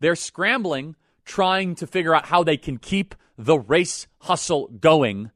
They're 0.01 0.17
scrambling 0.17 0.97
trying 1.25 1.75
to 1.77 1.87
figure 1.87 2.15
out 2.15 2.27
how 2.27 2.43
they 2.43 2.57
can 2.57 2.79
keep 2.79 3.15
the 3.37 3.59
race 3.59 4.07
hustle 4.21 4.69
going 4.69 5.31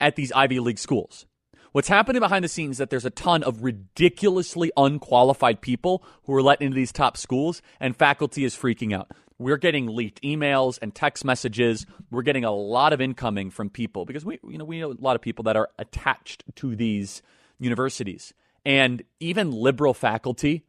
at 0.00 0.16
these 0.16 0.32
Ivy 0.32 0.60
League 0.60 0.78
schools. 0.78 1.26
What's 1.72 1.88
happening 1.88 2.20
behind 2.20 2.44
the 2.44 2.48
scenes 2.48 2.72
is 2.72 2.78
that 2.78 2.90
there's 2.90 3.06
a 3.06 3.10
ton 3.10 3.42
of 3.42 3.62
ridiculously 3.62 4.70
unqualified 4.76 5.62
people 5.62 6.04
who 6.24 6.34
are 6.34 6.42
let 6.42 6.60
into 6.60 6.74
these 6.74 6.92
top 6.92 7.16
schools, 7.16 7.62
and 7.80 7.96
faculty 7.96 8.44
is 8.44 8.54
freaking 8.54 8.94
out. 8.94 9.10
We're 9.38 9.56
getting 9.56 9.86
leaked 9.86 10.22
emails 10.22 10.78
and 10.82 10.94
text 10.94 11.24
messages. 11.24 11.86
We're 12.10 12.22
getting 12.22 12.44
a 12.44 12.52
lot 12.52 12.92
of 12.92 13.00
incoming 13.00 13.50
from 13.50 13.70
people 13.70 14.04
because 14.04 14.24
we, 14.24 14.38
you 14.46 14.58
know, 14.58 14.66
we 14.66 14.80
know 14.80 14.92
a 14.92 15.00
lot 15.00 15.16
of 15.16 15.22
people 15.22 15.44
that 15.44 15.56
are 15.56 15.70
attached 15.78 16.44
to 16.56 16.76
these 16.76 17.22
universities, 17.58 18.34
and 18.64 19.02
even 19.20 19.50
liberal 19.50 19.94
faculty 19.94 20.64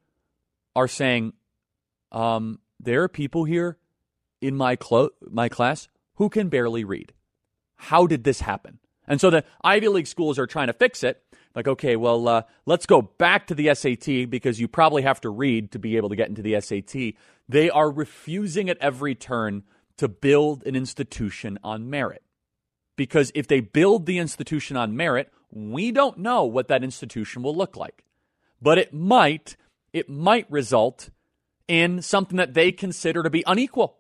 are 0.75 0.87
saying, 0.87 1.33
um, 2.11 2.59
there 2.79 3.03
are 3.03 3.07
people 3.07 3.43
here 3.43 3.77
in 4.41 4.55
my 4.55 4.75
clo- 4.75 5.11
my 5.29 5.49
class 5.49 5.87
who 6.15 6.29
can 6.29 6.49
barely 6.49 6.83
read. 6.83 7.13
How 7.75 8.07
did 8.07 8.23
this 8.23 8.41
happen? 8.41 8.79
And 9.07 9.19
so 9.19 9.29
the 9.29 9.43
Ivy 9.63 9.89
League 9.89 10.07
schools 10.07 10.39
are 10.39 10.47
trying 10.47 10.67
to 10.67 10.73
fix 10.73 11.03
it. 11.03 11.21
Like, 11.55 11.67
okay, 11.67 11.95
well, 11.95 12.27
uh, 12.27 12.41
let's 12.65 12.85
go 12.85 13.01
back 13.01 13.47
to 13.47 13.55
the 13.55 13.73
SAT 13.75 14.29
because 14.29 14.59
you 14.59 14.67
probably 14.67 15.03
have 15.03 15.21
to 15.21 15.29
read 15.29 15.71
to 15.71 15.79
be 15.79 15.97
able 15.97 16.09
to 16.09 16.15
get 16.15 16.29
into 16.29 16.41
the 16.41 16.59
SAT. 16.59 17.13
They 17.47 17.69
are 17.69 17.91
refusing 17.91 18.69
at 18.69 18.77
every 18.79 19.13
turn 19.13 19.63
to 19.97 20.07
build 20.07 20.65
an 20.65 20.75
institution 20.75 21.59
on 21.63 21.89
merit. 21.89 22.23
Because 22.95 23.31
if 23.35 23.47
they 23.47 23.59
build 23.59 24.05
the 24.05 24.17
institution 24.17 24.77
on 24.77 24.95
merit, 24.95 25.31
we 25.53 25.91
don't 25.91 26.17
know 26.17 26.43
what 26.43 26.67
that 26.67 26.83
institution 26.83 27.43
will 27.43 27.55
look 27.55 27.77
like. 27.77 28.03
But 28.61 28.77
it 28.77 28.93
might, 28.93 29.55
it 29.91 30.09
might 30.09 30.49
result 30.51 31.09
in 31.67 32.01
something 32.01 32.37
that 32.37 32.53
they 32.53 32.71
consider 32.71 33.23
to 33.23 33.29
be 33.29 33.43
unequal. 33.45 33.97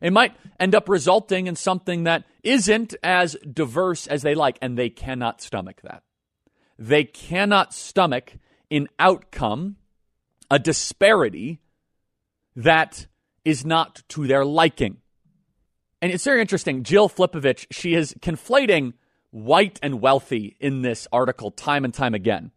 It 0.00 0.12
might 0.12 0.34
end 0.58 0.74
up 0.74 0.88
resulting 0.88 1.46
in 1.46 1.56
something 1.56 2.04
that 2.04 2.24
isn't 2.42 2.94
as 3.02 3.36
diverse 3.52 4.06
as 4.06 4.22
they 4.22 4.34
like, 4.34 4.58
and 4.62 4.78
they 4.78 4.88
cannot 4.88 5.42
stomach 5.42 5.82
that. 5.82 6.02
They 6.78 7.04
cannot 7.04 7.74
stomach 7.74 8.32
an 8.70 8.88
outcome, 8.98 9.76
a 10.50 10.58
disparity 10.58 11.60
that 12.56 13.06
is 13.44 13.64
not 13.66 14.02
to 14.08 14.26
their 14.26 14.44
liking. 14.44 14.96
And 16.00 16.10
it's 16.10 16.24
very 16.24 16.40
interesting. 16.40 16.82
Jill 16.82 17.10
Flipovich, 17.10 17.66
she 17.70 17.94
is 17.94 18.14
conflating 18.20 18.94
white 19.30 19.78
and 19.82 20.00
wealthy 20.00 20.56
in 20.60 20.82
this 20.82 21.06
article 21.12 21.50
time 21.50 21.84
and 21.84 21.94
time 21.94 22.14
again. 22.14 22.50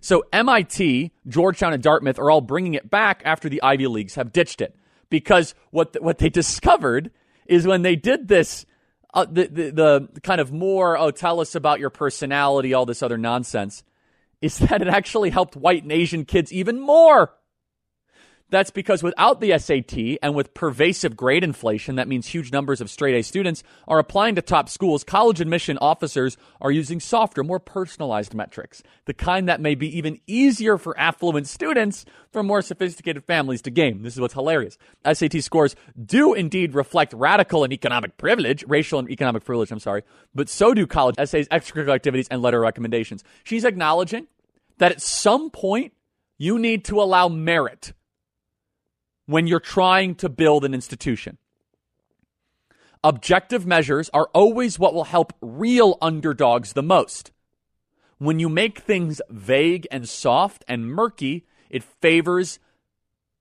So 0.00 0.24
MIT, 0.32 1.12
Georgetown, 1.26 1.72
and 1.72 1.82
Dartmouth 1.82 2.18
are 2.18 2.30
all 2.30 2.40
bringing 2.40 2.74
it 2.74 2.88
back 2.88 3.22
after 3.24 3.48
the 3.48 3.62
Ivy 3.62 3.86
Leagues 3.88 4.14
have 4.14 4.32
ditched 4.32 4.60
it 4.60 4.76
because 5.10 5.54
what 5.70 5.92
the, 5.92 6.02
what 6.02 6.18
they 6.18 6.28
discovered 6.30 7.10
is 7.46 7.66
when 7.66 7.82
they 7.82 7.96
did 7.96 8.28
this 8.28 8.66
uh, 9.14 9.24
the, 9.24 9.46
the, 9.46 10.08
the 10.12 10.20
kind 10.20 10.40
of 10.40 10.52
more 10.52 10.98
oh 10.98 11.10
tell 11.10 11.40
us 11.40 11.54
about 11.54 11.80
your 11.80 11.88
personality 11.88 12.74
all 12.74 12.84
this 12.84 13.02
other 13.02 13.16
nonsense 13.16 13.82
is 14.42 14.58
that 14.58 14.82
it 14.82 14.88
actually 14.88 15.30
helped 15.30 15.56
white 15.56 15.82
and 15.82 15.90
asian 15.90 16.26
kids 16.26 16.52
even 16.52 16.78
more 16.78 17.32
that's 18.50 18.70
because 18.70 19.02
without 19.02 19.40
the 19.40 19.58
SAT 19.58 20.18
and 20.22 20.34
with 20.34 20.54
pervasive 20.54 21.16
grade 21.16 21.44
inflation, 21.44 21.96
that 21.96 22.08
means 22.08 22.26
huge 22.26 22.50
numbers 22.50 22.80
of 22.80 22.90
straight 22.90 23.14
A 23.14 23.22
students 23.22 23.62
are 23.86 23.98
applying 23.98 24.36
to 24.36 24.42
top 24.42 24.68
schools. 24.68 25.04
College 25.04 25.40
admission 25.40 25.76
officers 25.78 26.36
are 26.60 26.70
using 26.70 26.98
softer, 26.98 27.44
more 27.44 27.60
personalized 27.60 28.34
metrics, 28.34 28.82
the 29.04 29.12
kind 29.12 29.48
that 29.48 29.60
may 29.60 29.74
be 29.74 29.94
even 29.96 30.18
easier 30.26 30.78
for 30.78 30.98
affluent 30.98 31.46
students 31.46 32.06
from 32.32 32.46
more 32.46 32.62
sophisticated 32.62 33.24
families 33.24 33.62
to 33.62 33.70
game. 33.70 34.02
This 34.02 34.14
is 34.14 34.20
what's 34.20 34.34
hilarious. 34.34 34.78
SAT 35.10 35.42
scores 35.42 35.76
do 36.02 36.32
indeed 36.32 36.74
reflect 36.74 37.12
radical 37.12 37.64
and 37.64 37.72
economic 37.72 38.16
privilege, 38.16 38.64
racial 38.66 38.98
and 38.98 39.10
economic 39.10 39.44
privilege, 39.44 39.70
I'm 39.70 39.78
sorry, 39.78 40.02
but 40.34 40.48
so 40.48 40.72
do 40.72 40.86
college 40.86 41.16
essays, 41.18 41.48
extracurricular 41.48 41.94
activities, 41.94 42.28
and 42.30 42.40
letter 42.40 42.60
recommendations. 42.60 43.24
She's 43.44 43.64
acknowledging 43.64 44.26
that 44.78 44.92
at 44.92 45.02
some 45.02 45.50
point 45.50 45.92
you 46.38 46.58
need 46.58 46.84
to 46.86 47.02
allow 47.02 47.28
merit 47.28 47.92
when 49.28 49.46
you're 49.46 49.60
trying 49.60 50.14
to 50.14 50.26
build 50.26 50.64
an 50.64 50.72
institution. 50.72 51.36
Objective 53.04 53.66
measures 53.66 54.08
are 54.14 54.30
always 54.32 54.78
what 54.78 54.94
will 54.94 55.04
help 55.04 55.34
real 55.42 55.98
underdogs 56.00 56.72
the 56.72 56.82
most. 56.82 57.30
When 58.16 58.38
you 58.38 58.48
make 58.48 58.78
things 58.78 59.20
vague 59.28 59.86
and 59.90 60.08
soft 60.08 60.64
and 60.66 60.86
murky, 60.86 61.44
it 61.68 61.84
favors 61.84 62.58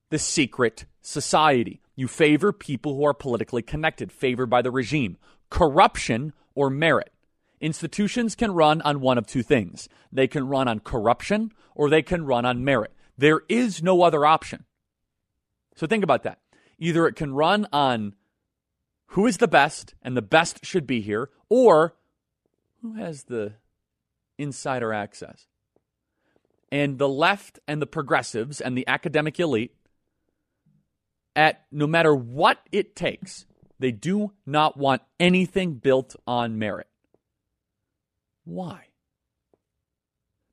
the 0.09 0.19
secret 0.19 0.83
society. 1.01 1.79
You 1.95 2.09
favor 2.09 2.51
people 2.51 2.97
who 2.97 3.05
are 3.05 3.13
politically 3.13 3.61
connected, 3.61 4.11
favored 4.11 4.47
by 4.47 4.61
the 4.61 4.71
regime, 4.71 5.15
corruption 5.49 6.33
or 6.53 6.69
merit. 6.69 7.13
Institutions 7.61 8.35
can 8.35 8.51
run 8.51 8.81
on 8.81 8.99
one 8.99 9.17
of 9.17 9.25
two 9.25 9.41
things 9.41 9.87
they 10.11 10.27
can 10.27 10.49
run 10.49 10.67
on 10.67 10.81
corruption 10.81 11.53
or 11.75 11.89
they 11.89 12.01
can 12.01 12.25
run 12.25 12.45
on 12.45 12.65
merit. 12.65 12.91
There 13.17 13.41
is 13.47 13.81
no 13.81 14.01
other 14.01 14.25
option. 14.25 14.65
So 15.77 15.85
think 15.85 16.03
about 16.03 16.23
that. 16.23 16.39
Either 16.79 17.07
it 17.07 17.15
can 17.15 17.33
run 17.33 17.67
on 17.71 18.15
who 19.11 19.27
is 19.27 19.37
the 19.37 19.47
best, 19.47 19.93
and 20.01 20.17
the 20.17 20.21
best 20.21 20.65
should 20.65 20.85
be 20.85 21.01
here, 21.01 21.29
or 21.49 21.95
who 22.81 22.95
has 22.95 23.23
the 23.23 23.53
insider 24.37 24.91
access. 24.91 25.45
And 26.71 26.97
the 26.97 27.07
left 27.07 27.59
and 27.67 27.81
the 27.81 27.87
progressives 27.87 28.59
and 28.59 28.75
the 28.77 28.87
academic 28.87 29.39
elite, 29.39 29.75
at 31.35 31.65
no 31.71 31.87
matter 31.87 32.13
what 32.13 32.59
it 32.71 32.95
takes, 32.95 33.45
they 33.79 33.91
do 33.91 34.33
not 34.45 34.77
want 34.77 35.03
anything 35.19 35.75
built 35.75 36.15
on 36.25 36.57
merit. 36.57 36.87
Why? 38.43 38.87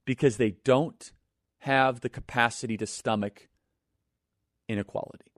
Because 0.04 0.36
they 0.36 0.50
don't 0.64 1.12
have 1.60 2.00
the 2.00 2.10
capacity 2.10 2.76
to 2.76 2.86
stomach 2.86 3.48
inequality. 4.68 5.32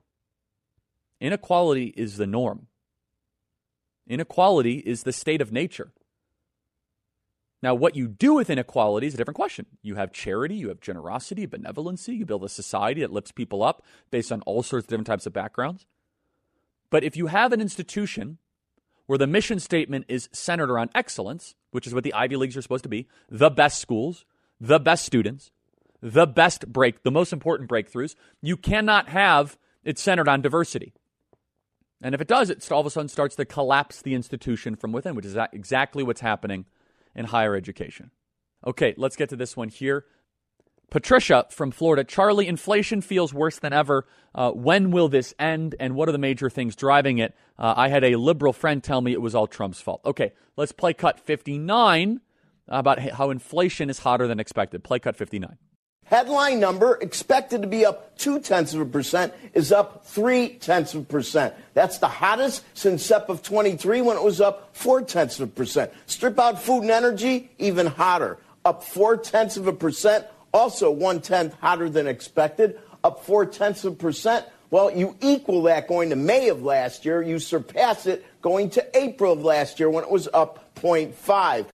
Inequality 1.19 1.93
is 1.97 2.17
the 2.17 2.27
norm. 2.27 2.67
Inequality 4.07 4.77
is 4.79 5.03
the 5.03 5.13
state 5.13 5.41
of 5.41 5.51
nature. 5.51 5.91
Now, 7.61 7.73
what 7.73 7.95
you 7.95 8.07
do 8.07 8.35
with 8.35 8.49
inequality 8.49 9.07
is 9.07 9.15
a 9.15 9.17
different 9.17 9.35
question. 9.35 9.65
You 9.81 9.95
have 9.95 10.13
charity, 10.13 10.55
you 10.55 10.69
have 10.69 10.79
generosity, 10.79 11.47
benevolency, 11.47 12.15
you 12.15 12.25
build 12.25 12.43
a 12.43 12.49
society 12.49 13.01
that 13.01 13.11
lifts 13.11 13.31
people 13.31 13.63
up 13.63 13.83
based 14.11 14.31
on 14.31 14.41
all 14.41 14.61
sorts 14.61 14.85
of 14.85 14.89
different 14.89 15.07
types 15.07 15.25
of 15.25 15.33
backgrounds. 15.33 15.85
But 16.89 17.03
if 17.03 17.17
you 17.17 17.27
have 17.27 17.51
an 17.51 17.61
institution 17.61 18.37
where 19.07 19.17
the 19.17 19.27
mission 19.27 19.59
statement 19.59 20.05
is 20.07 20.29
centered 20.31 20.69
around 20.69 20.91
excellence, 20.93 21.55
which 21.71 21.87
is 21.87 21.93
what 21.93 22.03
the 22.03 22.13
Ivy 22.13 22.35
Leagues 22.35 22.55
are 22.55 22.61
supposed 22.61 22.83
to 22.83 22.89
be, 22.89 23.07
the 23.27 23.49
best 23.49 23.79
schools, 23.79 24.23
the 24.61 24.79
best 24.79 25.05
students, 25.05 25.51
the 26.01 26.27
best 26.27 26.71
break, 26.71 27.03
the 27.03 27.11
most 27.11 27.33
important 27.33 27.69
breakthroughs. 27.69 28.15
You 28.41 28.57
cannot 28.57 29.09
have 29.09 29.57
it 29.83 29.97
centered 29.97 30.27
on 30.27 30.41
diversity. 30.41 30.93
And 32.01 32.13
if 32.13 32.21
it 32.21 32.27
does, 32.27 32.49
it 32.49 32.69
all 32.71 32.81
of 32.81 32.85
a 32.85 32.89
sudden 32.89 33.09
starts 33.09 33.35
to 33.37 33.45
collapse 33.45 34.01
the 34.01 34.13
institution 34.13 34.75
from 34.75 34.91
within, 34.91 35.15
which 35.15 35.25
is 35.25 35.35
exactly 35.51 36.03
what's 36.03 36.21
happening 36.21 36.65
in 37.15 37.25
higher 37.25 37.55
education. 37.55 38.11
Okay, 38.65 38.93
let's 38.97 39.15
get 39.15 39.29
to 39.29 39.35
this 39.35 39.57
one 39.57 39.69
here. 39.69 40.05
Patricia 40.89 41.45
from 41.49 41.71
Florida. 41.71 42.03
Charlie, 42.03 42.47
inflation 42.47 43.01
feels 43.01 43.33
worse 43.33 43.59
than 43.59 43.73
ever. 43.73 44.05
Uh, 44.33 44.51
when 44.51 44.91
will 44.91 45.09
this 45.09 45.33
end? 45.37 45.75
And 45.79 45.95
what 45.95 46.07
are 46.07 46.13
the 46.13 46.17
major 46.17 46.49
things 46.49 46.75
driving 46.75 47.17
it? 47.17 47.35
Uh, 47.57 47.73
I 47.75 47.89
had 47.89 48.03
a 48.03 48.15
liberal 48.15 48.53
friend 48.53 48.81
tell 48.81 49.01
me 49.01 49.11
it 49.11 49.21
was 49.21 49.35
all 49.35 49.47
Trump's 49.47 49.81
fault. 49.81 50.01
Okay, 50.05 50.31
let's 50.55 50.71
play 50.71 50.93
cut 50.93 51.19
59 51.19 52.21
about 52.69 52.99
how 52.99 53.31
inflation 53.31 53.89
is 53.89 53.99
hotter 53.99 54.27
than 54.27 54.39
expected. 54.39 54.83
Play 54.83 54.99
cut 54.99 55.15
59. 55.15 55.57
Headline 56.09 56.61
number 56.61 56.97
expected 57.01 57.61
to 57.63 57.67
be 57.67 57.85
up 57.85 58.17
two 58.17 58.39
tenths 58.39 58.73
of 58.73 58.79
a 58.79 58.85
percent 58.85 59.33
is 59.53 59.73
up 59.73 60.05
three 60.05 60.49
tenths 60.49 60.93
of 60.93 61.01
a 61.01 61.05
percent. 61.05 61.53
That's 61.73 61.97
the 61.97 62.07
hottest 62.07 62.63
since 62.73 63.05
SEP 63.05 63.27
of 63.27 63.43
23 63.43 64.01
when 64.01 64.15
it 64.15 64.23
was 64.23 64.39
up 64.39 64.69
four 64.73 65.01
tenths 65.01 65.37
of 65.41 65.49
a 65.49 65.51
percent. 65.51 65.91
Strip 66.05 66.39
out 66.39 66.61
food 66.61 66.83
and 66.83 66.91
energy, 66.91 67.49
even 67.59 67.87
hotter, 67.87 68.37
up 68.63 68.85
four 68.85 69.17
tenths 69.17 69.57
of 69.57 69.67
a 69.67 69.73
percent, 69.73 70.25
also 70.53 70.89
one 70.89 71.19
tenth 71.19 71.53
hotter 71.59 71.89
than 71.89 72.07
expected, 72.07 72.79
up 73.03 73.25
four 73.25 73.45
tenths 73.45 73.83
of 73.83 73.93
a 73.93 73.95
percent. 73.97 74.45
Well, 74.69 74.89
you 74.89 75.17
equal 75.19 75.63
that 75.63 75.89
going 75.89 76.09
to 76.11 76.15
May 76.15 76.47
of 76.47 76.63
last 76.63 77.03
year. 77.03 77.21
You 77.21 77.37
surpass 77.37 78.05
it 78.05 78.25
going 78.41 78.69
to 78.71 78.97
April 78.97 79.33
of 79.33 79.43
last 79.43 79.77
year 79.77 79.89
when 79.89 80.05
it 80.05 80.11
was 80.11 80.29
up 80.33 80.73
0.5. 80.75 81.65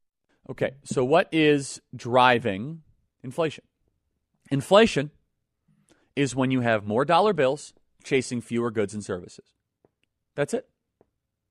Okay, 0.50 0.72
so 0.84 1.06
what 1.06 1.28
is 1.32 1.80
driving 1.96 2.82
inflation? 3.24 3.64
Inflation 4.54 5.10
is 6.16 6.36
when 6.36 6.52
you 6.52 6.62
have 6.62 6.86
more 6.86 7.06
dollar 7.06 7.34
bills 7.34 7.74
chasing 8.04 8.40
fewer 8.40 8.70
goods 8.70 8.94
and 8.94 9.04
services. 9.04 9.56
That's 10.36 10.54
it. 10.54 10.70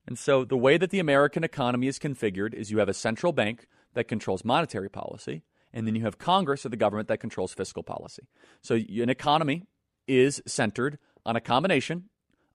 And 0.07 0.17
so 0.17 0.45
the 0.45 0.57
way 0.57 0.79
that 0.79 0.91
the 0.91 1.01
American 1.01 1.43
economy 1.43 1.89
is 1.89 1.99
configured 1.99 2.55
is 2.55 2.71
you 2.71 2.79
have 2.79 2.89
a 2.89 2.95
central 2.95 3.33
bank 3.33 3.67
that 3.95 4.07
controls 4.07 4.45
monetary 4.45 4.89
policy, 4.89 5.43
and 5.73 5.85
then 5.85 5.97
you 5.97 6.03
have 6.05 6.19
Congress 6.19 6.65
or 6.65 6.69
the 6.69 6.77
government 6.77 7.09
that 7.09 7.19
controls 7.19 7.53
fiscal 7.53 7.83
policy. 7.83 8.29
So 8.61 8.77
an 8.77 9.11
economy 9.11 9.65
is 10.07 10.41
centered 10.47 11.01
on 11.27 11.35
a 11.35 11.41
combination 11.41 12.05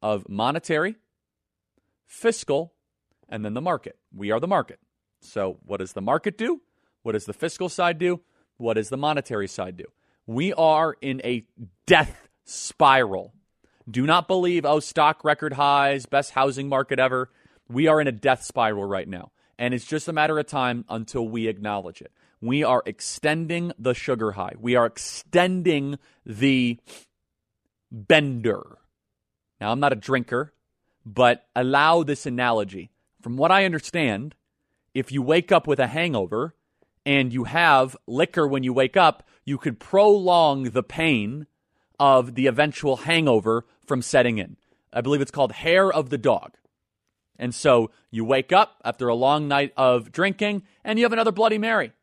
of 0.02 0.30
monetary, 0.30 0.96
fiscal, 2.06 2.72
and 3.28 3.44
then 3.44 3.54
the 3.54 3.60
market. 3.60 3.98
We 4.16 4.32
are 4.32 4.40
the 4.40 4.48
market. 4.48 4.80
So 5.20 5.58
what 5.66 5.82
does 5.82 5.92
the 5.92 6.02
market 6.02 6.38
do? 6.38 6.62
What 7.04 7.12
does 7.12 7.26
the 7.26 7.34
fiscal 7.34 7.68
side 7.68 7.98
do? 7.98 8.22
What 8.56 8.76
does 8.76 8.88
the 8.88 8.96
monetary 8.96 9.50
side 9.50 9.76
do? 9.76 9.84
We 10.28 10.54
are 10.54 10.96
in 11.02 11.22
a 11.24 11.46
death 11.86 12.28
spiral. 12.44 13.34
Do 13.90 14.06
not 14.06 14.28
believe, 14.28 14.66
oh, 14.66 14.82
stock 14.82 15.24
record 15.24 15.54
highs, 15.54 16.06
best 16.06 16.32
housing 16.32 16.68
market 16.68 17.00
ever. 17.00 17.30
We 17.70 17.88
are 17.88 18.02
in 18.02 18.08
a 18.08 18.12
death 18.12 18.44
spiral 18.44 18.84
right 18.84 19.08
now. 19.08 19.32
And 19.58 19.74
it's 19.74 19.86
just 19.86 20.10
a 20.10 20.14
matter 20.14 20.38
of 20.38 20.46
time 20.46 20.84
until 20.90 21.28
we 21.28 21.48
acknowledge 21.48 22.02
it. 22.02 22.12
We 22.42 22.64
are 22.64 22.84
extending 22.86 23.72
the 23.80 23.94
sugar 23.94 24.34
high. 24.34 24.54
We 24.60 24.76
are 24.76 24.86
extending 24.86 25.98
the 26.26 26.78
bender. 27.92 28.78
Now, 29.60 29.72
I'm 29.72 29.80
not 29.80 29.94
a 29.94 29.96
drinker, 29.96 30.54
but 31.06 31.48
allow 31.56 32.04
this 32.04 32.26
analogy. 32.26 32.92
From 33.22 33.38
what 33.38 33.52
I 33.52 33.66
understand, 33.66 34.36
if 34.94 35.12
you 35.12 35.22
wake 35.22 35.52
up 35.52 35.68
with 35.68 35.80
a 35.80 35.88
hangover 35.88 36.54
and 37.08 37.32
you 37.32 37.46
have 37.46 37.96
liquor 38.06 38.46
when 38.46 38.64
you 38.64 38.74
wake 38.74 38.98
up, 38.98 39.26
you 39.46 39.58
could 39.58 39.80
prolong 39.80 40.66
the 40.72 40.84
pain 40.84 41.48
of 41.98 42.36
the 42.36 42.48
eventual 42.48 42.98
hangover 42.98 43.66
from 43.86 44.02
setting 44.02 44.40
in. 44.40 44.58
I 44.92 45.00
believe 45.00 45.22
it's 45.22 45.32
called 45.32 45.54
hair 45.54 45.90
of 45.90 46.10
the 46.10 46.18
dog. 46.18 46.58
And 47.40 47.56
so 47.56 47.92
you 48.12 48.26
wake 48.26 48.52
up 48.52 48.82
after 48.84 49.08
a 49.08 49.16
long 49.16 49.48
night 49.48 49.72
of 49.78 50.12
drinking 50.12 50.64
and 50.84 51.00
you 51.00 51.06
have 51.06 51.14
another 51.14 51.32
Bloody 51.32 51.58
Mary. 51.58 51.94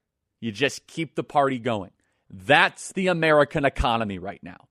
You 0.41 0.51
just 0.53 0.87
keep 0.87 1.17
the 1.17 1.23
party 1.23 1.59
going. 1.59 1.91
That's 2.31 2.91
the 2.95 3.09
American 3.09 3.67
economy 3.67 4.19
right 4.19 4.43
now. 4.43 4.69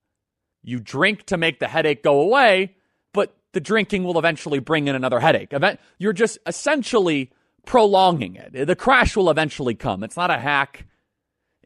You 0.63 0.80
drink 0.80 1.28
to 1.28 1.38
make 1.38 1.60
the 1.60 1.67
headache 1.67 2.02
go 2.02 2.22
away, 2.22 2.76
but 3.13 3.38
the 3.52 3.62
drinking 3.62 4.04
will 4.04 4.17
eventually 4.17 4.58
bring 4.58 4.88
in 4.88 4.96
another 4.96 5.19
headache. 5.19 5.54
You're 6.00 6.12
just 6.12 6.39
essentially 6.48 7.32
prolonging 7.65 8.36
it. 8.36 8.67
The 8.67 8.76
crash 8.76 9.15
will 9.15 9.30
eventually 9.30 9.76
come. 9.76 10.04
It's 10.04 10.17
not 10.17 10.32
a 10.32 10.38
hack. 10.38 10.88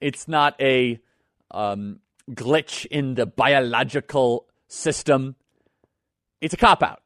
It's 0.01 0.27
not 0.27 0.59
a 0.61 0.99
um, 1.51 1.99
glitch 2.31 2.85
in 2.85 3.15
the 3.15 3.25
biological 3.25 4.47
system. 4.67 5.35
It's 6.41 6.53
a 6.53 6.57
cop 6.57 6.83
out. 6.83 7.01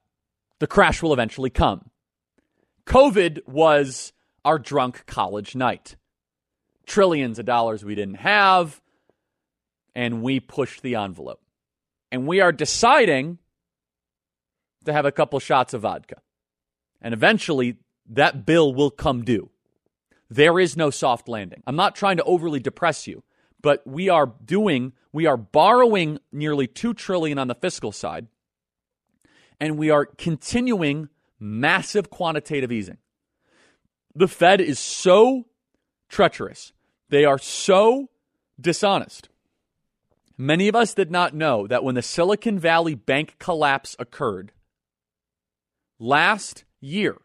The 0.60 0.68
crash 0.68 1.02
will 1.02 1.14
eventually 1.14 1.50
come. 1.50 1.90
COVID 2.86 3.48
was 3.48 4.14
our 4.44 4.60
drunk 4.60 5.06
college 5.06 5.56
night. 5.56 5.96
Trillions 6.86 7.40
of 7.40 7.46
dollars 7.46 7.86
we 7.86 7.96
didn't 7.96 8.16
have, 8.16 8.82
and 9.96 10.22
we 10.22 10.40
pushed 10.40 10.82
the 10.82 10.96
envelope. 10.96 11.42
And 12.12 12.28
we 12.28 12.42
are 12.42 12.52
deciding 12.52 13.38
to 14.86 14.92
have 14.92 15.06
a 15.06 15.12
couple 15.12 15.40
shots 15.40 15.74
of 15.74 15.82
vodka. 15.82 16.22
And 17.02 17.14
eventually, 17.14 17.78
that 18.10 18.46
bill 18.46 18.74
will 18.74 18.92
come 18.92 19.24
due. 19.24 19.50
There 20.30 20.60
is 20.60 20.78
no 20.78 20.90
soft 20.90 21.28
landing. 21.28 21.62
I'm 21.68 21.76
not 21.76 21.96
trying 21.96 22.18
to 22.18 22.24
overly 22.24 22.60
depress 22.60 23.08
you, 23.08 23.24
but 23.62 23.86
we 23.86 24.10
are 24.10 24.34
doing, 24.44 24.94
we 25.12 25.26
are 25.26 25.38
borrowing 25.38 26.20
nearly 26.32 26.68
2 26.68 26.94
trillion 26.94 27.38
on 27.38 27.48
the 27.48 27.56
fiscal 27.56 27.92
side, 27.92 28.28
and 29.60 29.78
we 29.78 29.90
are 29.90 30.06
continuing 30.06 31.10
massive 31.40 32.10
quantitative 32.10 32.72
easing. 32.72 32.98
The 34.16 34.28
Fed 34.28 34.62
is 34.62 34.80
so 34.80 35.46
treacherous. 36.10 36.74
They 37.10 37.26
are 37.26 37.38
so 37.38 38.10
dishonest. 38.60 39.30
Many 40.38 40.68
of 40.68 40.76
us 40.76 40.94
did 40.94 41.12
not 41.12 41.36
know 41.36 41.68
that 41.68 41.84
when 41.84 41.96
the 41.96 42.02
Silicon 42.02 42.58
Valley 42.58 42.96
bank 42.96 43.36
collapse 43.38 43.96
occurred 44.00 44.54
last 46.00 46.64
year, 46.80 47.18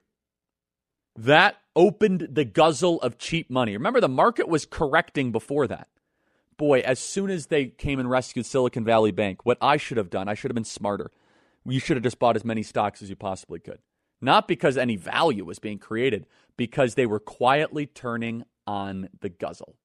that 1.16 1.56
opened 1.74 2.28
the 2.30 2.44
guzzle 2.44 3.00
of 3.02 3.18
cheap 3.18 3.50
money. 3.50 3.72
Remember, 3.72 4.00
the 4.00 4.08
market 4.08 4.48
was 4.48 4.66
correcting 4.66 5.32
before 5.32 5.66
that. 5.66 5.88
Boy, 6.56 6.80
as 6.80 6.98
soon 6.98 7.30
as 7.30 7.46
they 7.46 7.66
came 7.66 7.98
and 7.98 8.08
rescued 8.08 8.46
Silicon 8.46 8.84
Valley 8.84 9.10
Bank, 9.10 9.44
what 9.44 9.58
I 9.60 9.76
should 9.76 9.98
have 9.98 10.08
done, 10.08 10.28
I 10.28 10.34
should 10.34 10.50
have 10.50 10.54
been 10.54 10.64
smarter. 10.64 11.10
You 11.66 11.80
should 11.80 11.96
have 11.96 12.04
just 12.04 12.18
bought 12.18 12.36
as 12.36 12.44
many 12.44 12.62
stocks 12.62 13.02
as 13.02 13.10
you 13.10 13.16
possibly 13.16 13.60
could. 13.60 13.78
Not 14.20 14.48
because 14.48 14.78
any 14.78 14.96
value 14.96 15.44
was 15.44 15.58
being 15.58 15.78
created, 15.78 16.26
because 16.56 16.94
they 16.94 17.04
were 17.04 17.20
quietly 17.20 17.86
turning 17.86 18.44
on 18.66 19.10
the 19.20 19.28
guzzle. 19.28 19.76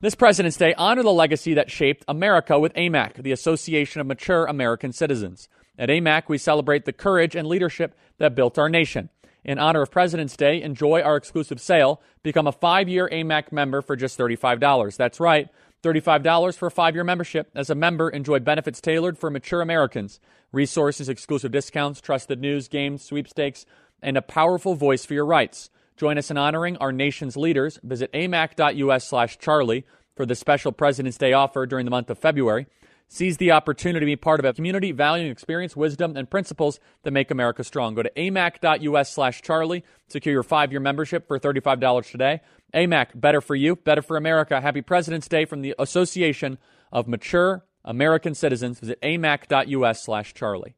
This 0.00 0.14
President's 0.14 0.58
Day, 0.58 0.74
honor 0.74 1.02
the 1.02 1.10
legacy 1.10 1.54
that 1.54 1.70
shaped 1.70 2.04
America 2.06 2.58
with 2.58 2.74
AMAC, 2.74 3.22
the 3.22 3.32
Association 3.32 4.02
of 4.02 4.06
Mature 4.06 4.44
American 4.44 4.92
Citizens. 4.92 5.48
At 5.78 5.88
AMAC, 5.88 6.24
we 6.28 6.38
celebrate 6.38 6.84
the 6.84 6.92
courage 6.92 7.34
and 7.34 7.48
leadership 7.48 7.94
that 8.18 8.34
built 8.34 8.58
our 8.58 8.68
nation. 8.68 9.10
In 9.44 9.58
honor 9.58 9.82
of 9.82 9.90
President's 9.90 10.36
Day, 10.36 10.62
enjoy 10.62 11.02
our 11.02 11.16
exclusive 11.16 11.60
sale. 11.60 12.00
Become 12.22 12.46
a 12.46 12.52
five 12.52 12.88
year 12.88 13.08
AMAC 13.12 13.52
member 13.52 13.82
for 13.82 13.94
just 13.94 14.18
$35. 14.18 14.96
That's 14.96 15.20
right, 15.20 15.48
$35 15.82 16.56
for 16.56 16.66
a 16.66 16.70
five 16.70 16.94
year 16.94 17.04
membership. 17.04 17.50
As 17.54 17.68
a 17.68 17.74
member, 17.74 18.08
enjoy 18.08 18.38
benefits 18.38 18.80
tailored 18.80 19.18
for 19.18 19.30
mature 19.30 19.60
Americans, 19.60 20.18
resources, 20.50 21.08
exclusive 21.08 21.52
discounts, 21.52 22.00
trusted 22.00 22.40
news, 22.40 22.68
games, 22.68 23.02
sweepstakes, 23.02 23.66
and 24.00 24.16
a 24.16 24.22
powerful 24.22 24.74
voice 24.74 25.04
for 25.04 25.14
your 25.14 25.26
rights. 25.26 25.70
Join 25.96 26.18
us 26.18 26.30
in 26.30 26.38
honoring 26.38 26.76
our 26.78 26.92
nation's 26.92 27.36
leaders. 27.36 27.78
Visit 27.82 28.12
amac.us 28.12 29.06
slash 29.06 29.38
Charlie 29.38 29.84
for 30.16 30.24
the 30.24 30.34
special 30.34 30.72
President's 30.72 31.18
Day 31.18 31.32
offer 31.32 31.66
during 31.66 31.84
the 31.84 31.90
month 31.90 32.10
of 32.10 32.18
February. 32.18 32.66
Seize 33.08 33.36
the 33.36 33.52
opportunity 33.52 34.00
to 34.00 34.06
be 34.06 34.16
part 34.16 34.40
of 34.40 34.46
a 34.46 34.52
community 34.52 34.90
valuing 34.90 35.30
experience, 35.30 35.76
wisdom, 35.76 36.16
and 36.16 36.28
principles 36.28 36.80
that 37.02 37.12
make 37.12 37.30
America 37.30 37.62
strong. 37.62 37.94
Go 37.94 38.02
to 38.02 38.10
amac.us 38.16 39.12
slash 39.12 39.42
Charlie. 39.42 39.84
Secure 40.08 40.32
your 40.32 40.42
five-year 40.42 40.80
membership 40.80 41.28
for 41.28 41.38
$35 41.38 42.10
today. 42.10 42.40
AMAC, 42.74 43.08
better 43.14 43.40
for 43.40 43.54
you, 43.54 43.76
better 43.76 44.02
for 44.02 44.16
America. 44.16 44.60
Happy 44.60 44.82
President's 44.82 45.28
Day 45.28 45.44
from 45.44 45.62
the 45.62 45.74
Association 45.78 46.58
of 46.90 47.06
Mature 47.06 47.64
American 47.84 48.34
Citizens. 48.34 48.80
Visit 48.80 49.00
amac.us 49.02 50.02
slash 50.02 50.34
Charlie. 50.34 50.74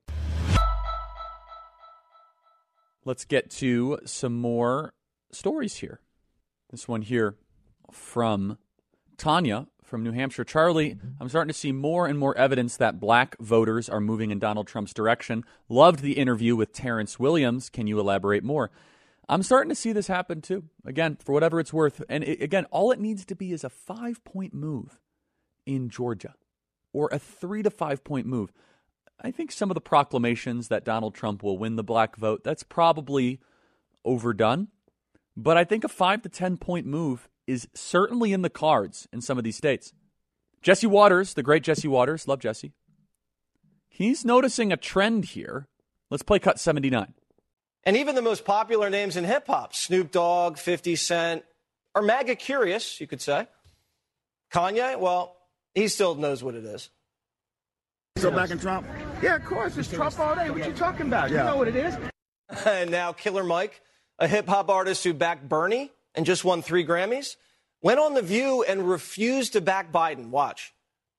Let's 3.05 3.25
get 3.25 3.51
to 3.53 4.01
some 4.05 4.35
more 4.35 4.93
stories 5.31 5.77
here. 5.77 6.01
This 6.71 6.89
one 6.89 7.03
here 7.03 7.37
from 7.93 8.59
Tanya 9.17 9.69
from 9.87 10.03
New 10.03 10.12
Hampshire. 10.12 10.44
Charlie, 10.44 10.96
I'm 11.20 11.29
starting 11.29 11.49
to 11.49 11.59
see 11.59 11.72
more 11.72 12.07
and 12.07 12.18
more 12.18 12.37
evidence 12.37 12.77
that 12.77 13.01
black 13.01 13.38
voters 13.38 13.88
are 13.88 14.01
moving 14.01 14.31
in 14.31 14.38
Donald 14.38 14.66
Trump's 14.66 14.92
direction. 14.92 15.44
Loved 15.68 16.01
the 16.01 16.18
interview 16.18 16.57
with 16.57 16.72
Terrence 16.72 17.18
Williams. 17.18 17.70
Can 17.70 17.87
you 17.87 17.99
elaborate 18.01 18.44
more? 18.44 18.70
I'm 19.29 19.42
starting 19.42 19.70
to 19.70 19.75
see 19.75 19.92
this 19.92 20.07
happen 20.07 20.40
too. 20.40 20.64
Again, 20.85 21.16
for 21.25 21.33
whatever 21.33 21.59
it's 21.59 21.72
worth. 21.72 22.03
And 22.09 22.25
it, 22.25 22.42
again, 22.42 22.66
all 22.66 22.92
it 22.92 23.01
needs 23.01 23.25
to 23.27 23.35
be 23.35 23.53
is 23.53 23.64
a 23.64 23.70
five 23.70 24.22
point 24.25 24.55
move 24.55 25.01
in 25.64 25.88
Georgia 25.88 26.35
or 26.92 27.09
a 27.12 27.18
three 27.18 27.62
to 27.62 27.70
five 27.70 28.05
point 28.05 28.27
move. 28.27 28.53
I 29.20 29.31
think 29.31 29.51
some 29.51 29.70
of 29.70 29.75
the 29.75 29.81
proclamations 29.81 30.68
that 30.68 30.85
Donald 30.85 31.14
Trump 31.14 31.42
will 31.42 31.59
win 31.59 31.77
the 31.77 31.83
black 31.83 32.16
vote, 32.16 32.44
that's 32.44 32.62
probably 32.62 33.40
overdone. 34.05 34.68
But 35.37 35.57
I 35.57 35.64
think 35.64 35.85
a 35.85 35.88
five 35.88 36.22
to 36.22 36.29
10 36.29 36.57
point 36.59 36.87
move 36.87 37.29
is 37.46 37.68
certainly 37.74 38.32
in 38.32 38.42
the 38.42 38.50
cards 38.50 39.09
in 39.12 39.20
some 39.20 39.38
of 39.38 39.44
these 39.44 39.56
states. 39.56 39.92
Jesse 40.62 40.87
Watters, 40.87 41.35
the 41.35 41.42
great 41.42 41.62
Jesse 41.62 41.88
Watters, 41.88 42.26
love 42.26 42.40
Jesse. 42.40 42.72
He's 43.88 44.24
noticing 44.24 44.72
a 44.72 44.76
trend 44.76 45.26
here. 45.26 45.68
Let's 46.11 46.22
play 46.22 46.38
cut 46.38 46.59
79. 46.59 47.14
And 47.85 47.96
even 47.96 48.14
the 48.14 48.22
most 48.22 48.44
popular 48.44 48.90
names 48.90 49.16
in 49.16 49.24
hip 49.24 49.46
hop, 49.46 49.74
Snoop 49.74 50.11
Dogg, 50.11 50.59
50 50.59 50.96
Cent, 50.96 51.44
are 51.94 52.02
MAGA 52.02 52.35
curious, 52.35 53.00
you 53.00 53.06
could 53.06 53.20
say. 53.20 53.46
Kanye, 54.52 54.98
well, 54.98 55.37
he 55.74 55.88
still 55.88 56.14
knows 56.14 56.42
what 56.42 56.54
it 56.54 56.64
is. 56.64 56.90
So 58.18 58.30
back 58.30 58.50
in 58.50 58.59
Trump? 58.59 58.87
Yeah, 59.22 59.37
of 59.37 59.44
course. 59.44 59.76
It's 59.76 59.90
Trump 59.90 60.18
all 60.18 60.35
day. 60.35 60.50
What 60.50 60.66
you 60.66 60.72
talking 60.72 61.06
about? 61.06 61.30
Yeah. 61.30 61.38
You 61.38 61.50
know 61.50 61.56
what 61.56 61.68
it 61.68 61.76
is. 61.76 61.96
and 62.66 62.90
now 62.90 63.12
Killer 63.12 63.44
Mike, 63.44 63.80
a 64.18 64.26
hip 64.26 64.48
hop 64.48 64.68
artist 64.68 65.04
who 65.04 65.12
backed 65.14 65.48
Bernie 65.48 65.92
and 66.16 66.26
just 66.26 66.44
won 66.44 66.62
three 66.62 66.85
Grammys, 66.85 67.37
went 67.83 68.00
on 68.00 68.14
The 68.14 68.22
View 68.22 68.64
and 68.66 68.88
refused 68.88 69.52
to 69.52 69.61
back 69.61 69.92
Biden. 69.92 70.31
Watch. 70.31 70.72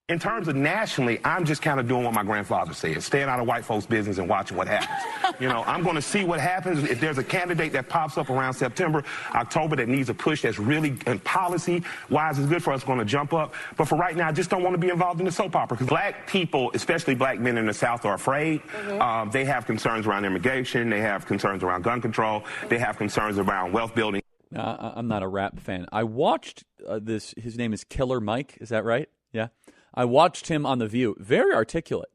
In 0.10 0.20
terms 0.20 0.48
of 0.48 0.56
nationally, 0.56 1.20
I'm 1.26 1.44
just 1.44 1.62
kind 1.62 1.82
of 1.82 1.88
doing 1.90 2.06
what 2.06 2.14
my 2.14 2.24
grandfather 2.24 2.74
said, 2.74 3.04
staying 3.04 3.28
out 3.28 3.42
of 3.42 3.46
white 3.46 3.66
folks' 3.66 3.86
business 3.86 4.20
and 4.20 4.30
watching 4.30 4.56
what 4.56 4.66
happens. 4.66 5.36
you 5.42 5.50
know, 5.50 5.66
I'm 5.66 5.84
going 5.84 5.98
to 5.98 6.02
see 6.02 6.24
what 6.24 6.40
happens 6.40 6.86
if 6.86 7.02
there's 7.02 7.18
a 7.18 7.24
candidate 7.26 7.74
that 7.74 7.90
pops 7.90 8.18
up 8.18 8.30
around 8.30 8.54
September, 8.54 9.04
October 9.36 9.76
that 9.76 9.90
needs 9.90 10.08
a 10.08 10.14
push 10.14 10.44
that's 10.44 10.60
really 10.60 10.98
and 11.08 11.22
policy 11.26 11.84
wise 12.10 12.40
is 12.40 12.48
good 12.48 12.64
for 12.64 12.72
us, 12.72 12.86
going 12.86 13.00
to 13.00 13.06
jump 13.06 13.34
up. 13.34 13.54
But 13.76 13.90
for 13.90 13.98
right 13.98 14.16
now, 14.16 14.30
I 14.30 14.32
just 14.32 14.50
don't 14.50 14.64
want 14.64 14.76
to 14.76 14.80
be 14.80 14.88
involved 14.88 15.20
in 15.20 15.26
the 15.26 15.32
soap 15.32 15.58
opera 15.58 15.76
because 15.76 15.90
black 15.90 16.26
people, 16.26 16.72
especially 16.74 17.14
black 17.14 17.42
men 17.42 17.58
in 17.58 17.66
the 17.66 17.74
South, 17.74 18.06
are 18.06 18.14
afraid. 18.14 18.62
Mm-hmm. 18.62 19.02
Um, 19.02 19.30
they 19.30 19.44
have 19.44 19.66
concerns 19.66 20.08
around 20.08 20.24
immigration, 20.24 20.90
they 20.90 21.02
have 21.02 21.26
concerns 21.26 21.64
around 21.64 21.82
gun 21.82 22.00
control, 22.00 22.46
they 22.70 22.78
have 22.78 22.98
concerns 22.98 23.38
around 23.40 23.74
wealth 23.74 23.94
building. 23.94 24.22
I'm 24.56 25.08
not 25.08 25.24
a 25.24 25.28
rap 25.28 25.60
fan. 25.60 25.88
I 25.92 26.04
watched 26.04 26.64
uh, 26.88 27.00
this. 27.02 27.34
His 27.38 27.58
name 27.58 27.74
is 27.74 27.84
Killer 27.84 28.20
Mike. 28.20 28.58
Is 28.62 28.70
that 28.70 28.86
right? 28.86 29.10
Yeah. 29.32 29.48
I 29.94 30.06
watched 30.06 30.48
him 30.48 30.66
on 30.66 30.80
The 30.80 30.88
View. 30.88 31.16
Very 31.20 31.54
articulate, 31.54 32.10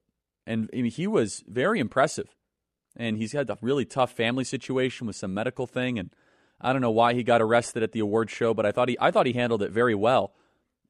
and 0.47 0.71
I 0.73 0.83
mean, 0.83 0.91
he 0.91 1.07
was 1.07 1.43
very 1.47 1.81
impressive. 1.81 2.35
And 2.95 3.17
he's 3.17 3.33
had 3.33 3.49
a 3.49 3.57
really 3.63 3.87
tough 3.87 4.13
family 4.13 4.45
situation 4.45 5.07
with 5.07 5.17
some 5.17 5.33
medical 5.33 5.67
thing, 5.67 5.99
and 5.99 6.15
I 6.61 6.73
don't 6.73 6.83
know 6.83 6.91
why 6.91 7.15
he 7.15 7.23
got 7.23 7.43
arrested 7.43 7.83
at 7.83 7.93
the 7.93 8.01
award 8.01 8.31
show, 8.31 8.55
but 8.55 8.67
I 8.67 8.71
thought 8.71 8.89
he 8.89 8.97
I 9.01 9.11
thought 9.11 9.27
he 9.27 9.33
handled 9.33 9.63
it 9.63 9.71
very 9.73 9.95
well. 9.95 10.35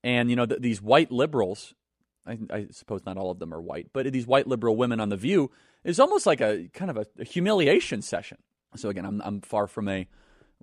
And 0.05 0.29
you 0.29 0.37
know, 0.37 0.47
th- 0.47 0.61
these 0.61 0.83
white 0.83 1.13
liberals, 1.13 1.75
I, 2.27 2.39
I 2.51 2.67
suppose 2.73 3.07
not 3.07 3.17
all 3.17 3.31
of 3.31 3.39
them 3.39 3.55
are 3.55 3.61
white, 3.61 3.89
but 3.93 4.13
these 4.13 4.27
white 4.27 4.49
liberal 4.49 4.77
women 4.77 5.01
on 5.01 5.11
The 5.11 5.17
View 5.17 5.51
is 5.85 6.01
almost 6.01 6.27
like 6.27 6.41
a 6.41 6.69
kind 6.75 6.91
of 6.91 6.97
a, 6.97 7.07
a 7.21 7.25
humiliation 7.25 8.03
session. 8.03 8.39
So 8.77 8.89
again, 8.89 9.07
I'm 9.07 9.23
I'm 9.25 9.41
far 9.41 9.67
from 9.67 9.89
a 9.89 10.09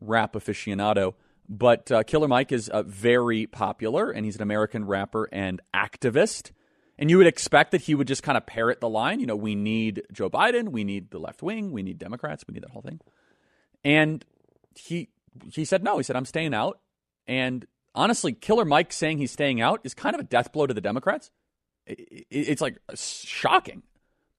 rap 0.01 0.33
aficionado, 0.33 1.13
but 1.47 1.91
uh, 1.91 2.03
Killer 2.03 2.27
Mike 2.27 2.51
is 2.51 2.69
uh, 2.69 2.83
very 2.83 3.47
popular, 3.47 4.12
and 4.12 4.25
he's 4.25 4.35
an 4.35 4.41
American 4.41 4.85
rapper 4.85 5.27
and 5.31 5.62
activist. 5.73 6.51
And 6.97 7.09
you 7.09 7.17
would 7.17 7.27
expect 7.27 7.71
that 7.71 7.81
he 7.81 7.95
would 7.95 8.07
just 8.07 8.23
kind 8.23 8.38
of 8.38 8.45
parrot 8.45 8.81
the 8.81 8.89
line, 8.89 9.19
you 9.21 9.25
know, 9.25 9.35
we 9.35 9.55
need 9.55 10.03
Joe 10.12 10.29
Biden, 10.29 10.69
we 10.69 10.83
need 10.83 11.12
the 11.12 11.19
left 11.19 11.41
wing, 11.41 11.71
we 11.71 11.81
need 11.81 11.97
Democrats, 11.97 12.43
we 12.47 12.53
need 12.53 12.63
that 12.63 12.71
whole 12.71 12.81
thing. 12.81 12.99
And 13.85 14.25
he 14.75 15.07
he 15.53 15.63
said 15.63 15.83
no. 15.83 15.97
He 15.97 16.03
said 16.03 16.15
I'm 16.17 16.25
staying 16.25 16.53
out. 16.53 16.79
And 17.25 17.65
honestly, 17.95 18.33
Killer 18.33 18.65
Mike 18.65 18.91
saying 18.91 19.19
he's 19.19 19.31
staying 19.31 19.62
out 19.62 19.79
is 19.85 19.93
kind 19.93 20.13
of 20.13 20.19
a 20.19 20.25
death 20.25 20.51
blow 20.51 20.67
to 20.67 20.73
the 20.73 20.81
Democrats. 20.81 21.31
It- 21.85 21.99
it- 22.29 22.49
It's 22.49 22.62
like 22.62 22.77
shocking. 22.95 23.83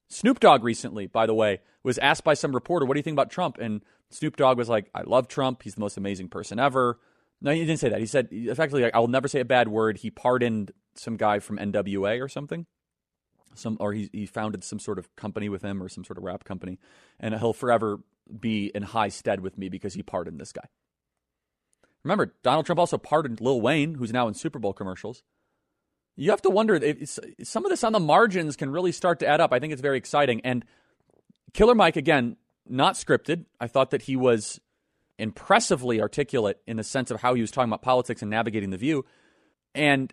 Snoop 0.09 0.41
Dogg 0.41 0.63
recently, 0.65 1.07
by 1.07 1.25
the 1.27 1.35
way, 1.35 1.61
was 1.83 1.97
asked 1.99 2.25
by 2.25 2.35
some 2.35 2.53
reporter, 2.53 2.85
"What 2.85 2.95
do 2.95 2.99
you 2.99 3.03
think 3.05 3.15
about 3.15 3.31
Trump?" 3.31 3.57
And 3.59 3.83
Snoop 4.11 4.37
Dogg 4.37 4.59
was 4.59 4.69
like, 4.69 4.91
"I 4.95 5.03
love 5.03 5.29
Trump. 5.29 5.63
He's 5.63 5.75
the 5.75 5.81
most 5.81 5.97
amazing 5.97 6.29
person 6.29 6.59
ever." 6.59 6.99
No, 7.41 7.53
he 7.53 7.61
didn't 7.61 7.81
say 7.81 7.89
that. 7.89 8.01
He 8.01 8.07
said 8.07 8.29
effectively, 8.31 8.83
like, 8.83 8.95
"I 8.95 8.99
will 8.99 9.09
never 9.09 9.29
say 9.29 9.41
a 9.41 9.45
bad 9.45 9.69
word." 9.69 9.99
He 9.99 10.11
pardoned 10.11 10.73
some 10.95 11.17
guy 11.17 11.39
from 11.39 11.59
NWA 11.59 12.21
or 12.21 12.29
something, 12.29 12.67
some 13.55 13.77
or 13.81 13.93
he 13.93 14.11
he 14.13 14.27
founded 14.27 14.65
some 14.65 14.79
sort 14.79 14.99
of 14.99 15.15
company 15.17 15.49
with 15.49 15.63
him 15.63 15.83
or 15.83 15.89
some 15.89 16.05
sort 16.05 16.19
of 16.19 16.25
rap 16.25 16.45
company, 16.45 16.79
and 17.19 17.35
he'll 17.39 17.53
forever 17.53 18.01
be 18.39 18.67
in 18.75 18.83
high 18.83 19.09
stead 19.09 19.41
with 19.41 19.59
me 19.59 19.69
because 19.69 19.95
he 19.95 20.03
pardoned 20.03 20.41
this 20.41 20.53
guy. 20.53 20.69
Remember, 22.05 22.35
Donald 22.43 22.67
Trump 22.67 22.79
also 22.79 22.99
pardoned 22.99 23.41
Lil 23.41 23.61
Wayne, 23.61 23.95
who's 23.95 24.13
now 24.13 24.27
in 24.29 24.35
Super 24.35 24.59
Bowl 24.59 24.73
commercials. 24.73 25.23
You 26.17 26.31
have 26.31 26.43
to 26.43 26.51
wonder 26.51 26.75
if 26.75 27.19
some 27.43 27.65
of 27.65 27.71
this 27.71 27.85
on 27.85 27.93
the 27.93 28.01
margins 28.01 28.57
can 28.57 28.71
really 28.71 28.93
start 28.93 29.21
to 29.21 29.27
add 29.27 29.41
up. 29.41 29.53
I 29.53 29.59
think 29.59 29.73
it's 29.73 29.83
very 29.83 29.99
exciting. 29.99 30.41
And 30.43 30.65
Killer 31.53 31.75
Mike, 31.75 31.97
again, 31.97 32.37
not 32.71 32.95
scripted. 32.95 33.45
I 33.61 33.67
thought 33.67 33.91
that 33.91 34.03
he 34.03 34.17
was 34.17 34.61
impressively 35.19 36.01
articulate 36.01 36.59
in 36.67 36.77
the 36.77 36.85
sense 36.85 37.11
of 37.11 37.21
how 37.21 37.35
he 37.35 37.41
was 37.41 37.51
talking 37.51 37.69
about 37.69 37.83
politics 37.83 38.23
and 38.23 38.31
navigating 38.31 38.71
the 38.71 38.79
view. 38.79 39.05
And 39.75 40.13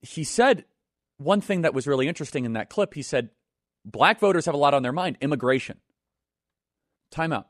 he 0.00 0.24
said 0.24 0.64
one 1.18 1.40
thing 1.40 1.62
that 1.62 1.74
was 1.74 1.86
really 1.86 2.08
interesting 2.08 2.44
in 2.44 2.54
that 2.54 2.70
clip. 2.70 2.94
He 2.94 3.02
said, 3.02 3.30
Black 3.84 4.18
voters 4.18 4.46
have 4.46 4.54
a 4.54 4.58
lot 4.58 4.74
on 4.74 4.82
their 4.82 4.92
mind 4.92 5.18
immigration. 5.20 5.78
Time 7.10 7.32
out. 7.32 7.48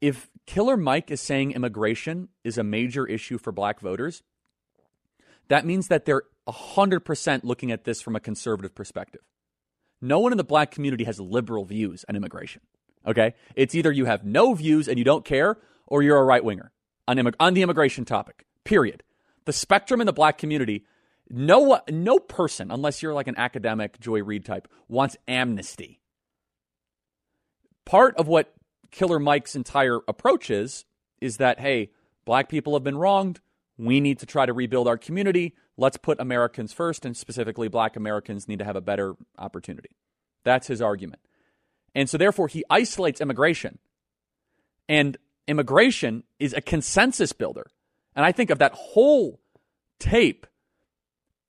If 0.00 0.28
Killer 0.46 0.76
Mike 0.76 1.12
is 1.12 1.20
saying 1.20 1.52
immigration 1.52 2.28
is 2.42 2.58
a 2.58 2.64
major 2.64 3.06
issue 3.06 3.38
for 3.38 3.52
black 3.52 3.78
voters, 3.78 4.24
that 5.48 5.64
means 5.64 5.88
that 5.88 6.04
they're 6.04 6.24
100% 6.48 7.44
looking 7.44 7.70
at 7.70 7.84
this 7.84 8.02
from 8.02 8.16
a 8.16 8.20
conservative 8.20 8.74
perspective. 8.74 9.20
No 10.00 10.18
one 10.18 10.32
in 10.32 10.38
the 10.38 10.44
black 10.44 10.72
community 10.72 11.04
has 11.04 11.20
liberal 11.20 11.64
views 11.64 12.04
on 12.08 12.16
immigration. 12.16 12.62
Okay? 13.06 13.34
It's 13.54 13.74
either 13.74 13.92
you 13.92 14.04
have 14.04 14.24
no 14.24 14.54
views 14.54 14.88
and 14.88 14.98
you 14.98 15.04
don't 15.04 15.24
care, 15.24 15.58
or 15.86 16.02
you're 16.02 16.18
a 16.18 16.24
right 16.24 16.44
winger 16.44 16.72
on, 17.06 17.16
immig- 17.16 17.34
on 17.40 17.54
the 17.54 17.62
immigration 17.62 18.04
topic, 18.04 18.46
period. 18.64 19.02
The 19.44 19.52
spectrum 19.52 20.00
in 20.00 20.06
the 20.06 20.12
black 20.12 20.38
community, 20.38 20.84
no, 21.28 21.80
no 21.90 22.18
person, 22.18 22.70
unless 22.70 23.02
you're 23.02 23.14
like 23.14 23.28
an 23.28 23.38
academic 23.38 23.98
Joy 24.00 24.22
Reid 24.22 24.44
type, 24.44 24.68
wants 24.88 25.16
amnesty. 25.26 26.00
Part 27.84 28.16
of 28.16 28.28
what 28.28 28.54
Killer 28.90 29.18
Mike's 29.18 29.56
entire 29.56 30.00
approach 30.06 30.50
is, 30.50 30.84
is 31.20 31.38
that, 31.38 31.60
hey, 31.60 31.90
black 32.24 32.48
people 32.48 32.74
have 32.74 32.84
been 32.84 32.98
wronged. 32.98 33.40
We 33.76 34.00
need 34.00 34.18
to 34.20 34.26
try 34.26 34.46
to 34.46 34.52
rebuild 34.52 34.86
our 34.86 34.98
community. 34.98 35.54
Let's 35.76 35.96
put 35.96 36.20
Americans 36.20 36.72
first, 36.72 37.04
and 37.04 37.16
specifically 37.16 37.68
black 37.68 37.96
Americans 37.96 38.46
need 38.46 38.58
to 38.60 38.64
have 38.64 38.76
a 38.76 38.80
better 38.80 39.14
opportunity. 39.38 39.96
That's 40.44 40.66
his 40.66 40.82
argument. 40.82 41.20
And 41.94 42.08
so, 42.08 42.16
therefore, 42.18 42.48
he 42.48 42.64
isolates 42.70 43.20
immigration. 43.20 43.78
And 44.88 45.16
immigration 45.46 46.24
is 46.38 46.52
a 46.54 46.60
consensus 46.60 47.32
builder. 47.32 47.66
And 48.14 48.24
I 48.24 48.32
think 48.32 48.50
of 48.50 48.58
that 48.58 48.72
whole 48.72 49.40
tape. 49.98 50.46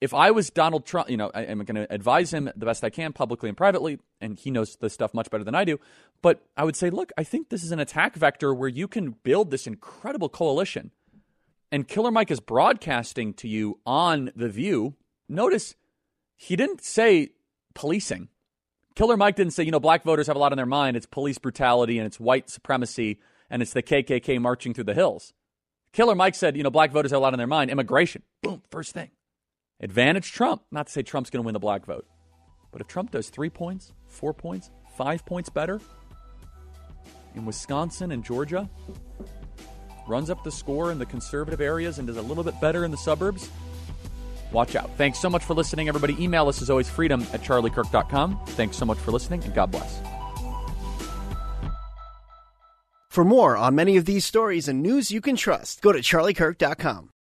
If 0.01 0.13
I 0.13 0.31
was 0.31 0.49
Donald 0.49 0.85
Trump, 0.85 1.09
you 1.09 1.15
know, 1.15 1.31
I 1.33 1.43
am 1.43 1.59
going 1.59 1.75
to 1.75 1.91
advise 1.91 2.33
him 2.33 2.49
the 2.55 2.65
best 2.65 2.83
I 2.83 2.89
can 2.89 3.13
publicly 3.13 3.47
and 3.47 3.57
privately, 3.57 3.99
and 4.19 4.37
he 4.37 4.51
knows 4.51 4.75
this 4.75 4.93
stuff 4.93 5.13
much 5.13 5.29
better 5.29 5.45
than 5.45 5.55
I 5.55 5.63
do. 5.63 5.79
But 6.21 6.43
I 6.57 6.65
would 6.65 6.75
say, 6.75 6.89
look, 6.89 7.11
I 7.17 7.23
think 7.23 7.47
this 7.49 7.63
is 7.63 7.71
an 7.71 7.79
attack 7.79 8.15
vector 8.15 8.53
where 8.53 8.69
you 8.69 8.87
can 8.87 9.11
build 9.11 9.49
this 9.49 9.65
incredible 9.65 10.27
coalition. 10.27 10.91
And 11.71 11.87
Killer 11.87 12.11
Mike 12.11 12.31
is 12.31 12.41
broadcasting 12.41 13.33
to 13.35 13.47
you 13.47 13.79
on 13.85 14.31
The 14.35 14.49
View. 14.49 14.95
Notice 15.29 15.75
he 16.35 16.55
didn't 16.57 16.83
say 16.83 17.31
policing. 17.73 18.27
Killer 18.95 19.17
Mike 19.17 19.35
didn't 19.35 19.53
say, 19.53 19.63
you 19.63 19.71
know, 19.71 19.79
black 19.79 20.03
voters 20.03 20.27
have 20.27 20.35
a 20.35 20.39
lot 20.39 20.51
on 20.51 20.57
their 20.57 20.65
mind. 20.65 20.95
It's 20.95 21.05
police 21.05 21.37
brutality 21.37 21.97
and 21.97 22.05
it's 22.05 22.19
white 22.19 22.49
supremacy 22.49 23.19
and 23.49 23.61
it's 23.61 23.73
the 23.73 23.83
KKK 23.83 24.39
marching 24.39 24.73
through 24.73 24.83
the 24.85 24.93
hills. 24.93 25.33
Killer 25.91 26.15
Mike 26.15 26.35
said, 26.35 26.57
you 26.57 26.63
know, 26.63 26.69
black 26.69 26.91
voters 26.91 27.11
have 27.11 27.19
a 27.19 27.21
lot 27.21 27.33
on 27.33 27.37
their 27.37 27.47
mind. 27.47 27.71
Immigration. 27.71 28.23
Boom, 28.41 28.61
first 28.69 28.93
thing. 28.93 29.09
Advantage 29.79 30.31
Trump. 30.31 30.63
Not 30.71 30.87
to 30.87 30.93
say 30.93 31.01
Trump's 31.01 31.29
going 31.29 31.43
to 31.43 31.45
win 31.45 31.53
the 31.53 31.59
black 31.59 31.85
vote. 31.85 32.05
But 32.71 32.81
if 32.81 32.87
Trump 32.87 33.11
does 33.11 33.29
three 33.29 33.49
points, 33.49 33.93
four 34.07 34.33
points, 34.33 34.71
five 34.97 35.25
points 35.25 35.49
better 35.49 35.79
in 37.35 37.45
Wisconsin 37.45 38.11
and 38.11 38.23
Georgia, 38.23 38.69
runs 40.07 40.29
up 40.29 40.43
the 40.43 40.51
score 40.51 40.91
in 40.91 40.99
the 40.99 41.05
conservative 41.05 41.61
areas 41.61 41.97
and 41.99 42.07
does 42.07 42.17
a 42.17 42.21
little 42.21 42.43
bit 42.43 42.59
better 42.59 42.85
in 42.85 42.91
the 42.91 42.97
suburbs, 42.97 43.49
watch 44.53 44.75
out. 44.75 44.89
Thanks 44.97 45.19
so 45.19 45.29
much 45.29 45.43
for 45.43 45.53
listening, 45.53 45.87
everybody. 45.87 46.21
Email 46.23 46.47
us 46.47 46.61
as 46.61 46.69
always, 46.69 46.89
freedom 46.89 47.21
at 47.33 47.41
charliekirk.com. 47.41 48.39
Thanks 48.47 48.77
so 48.77 48.85
much 48.85 48.97
for 48.97 49.11
listening, 49.11 49.43
and 49.43 49.53
God 49.53 49.71
bless. 49.71 50.01
For 53.09 53.23
more 53.23 53.55
on 53.55 53.75
many 53.75 53.95
of 53.97 54.05
these 54.05 54.25
stories 54.25 54.67
and 54.67 54.81
news 54.81 55.11
you 55.11 55.21
can 55.21 55.35
trust, 55.35 55.81
go 55.81 55.91
to 55.91 55.99
charliekirk.com. 55.99 57.12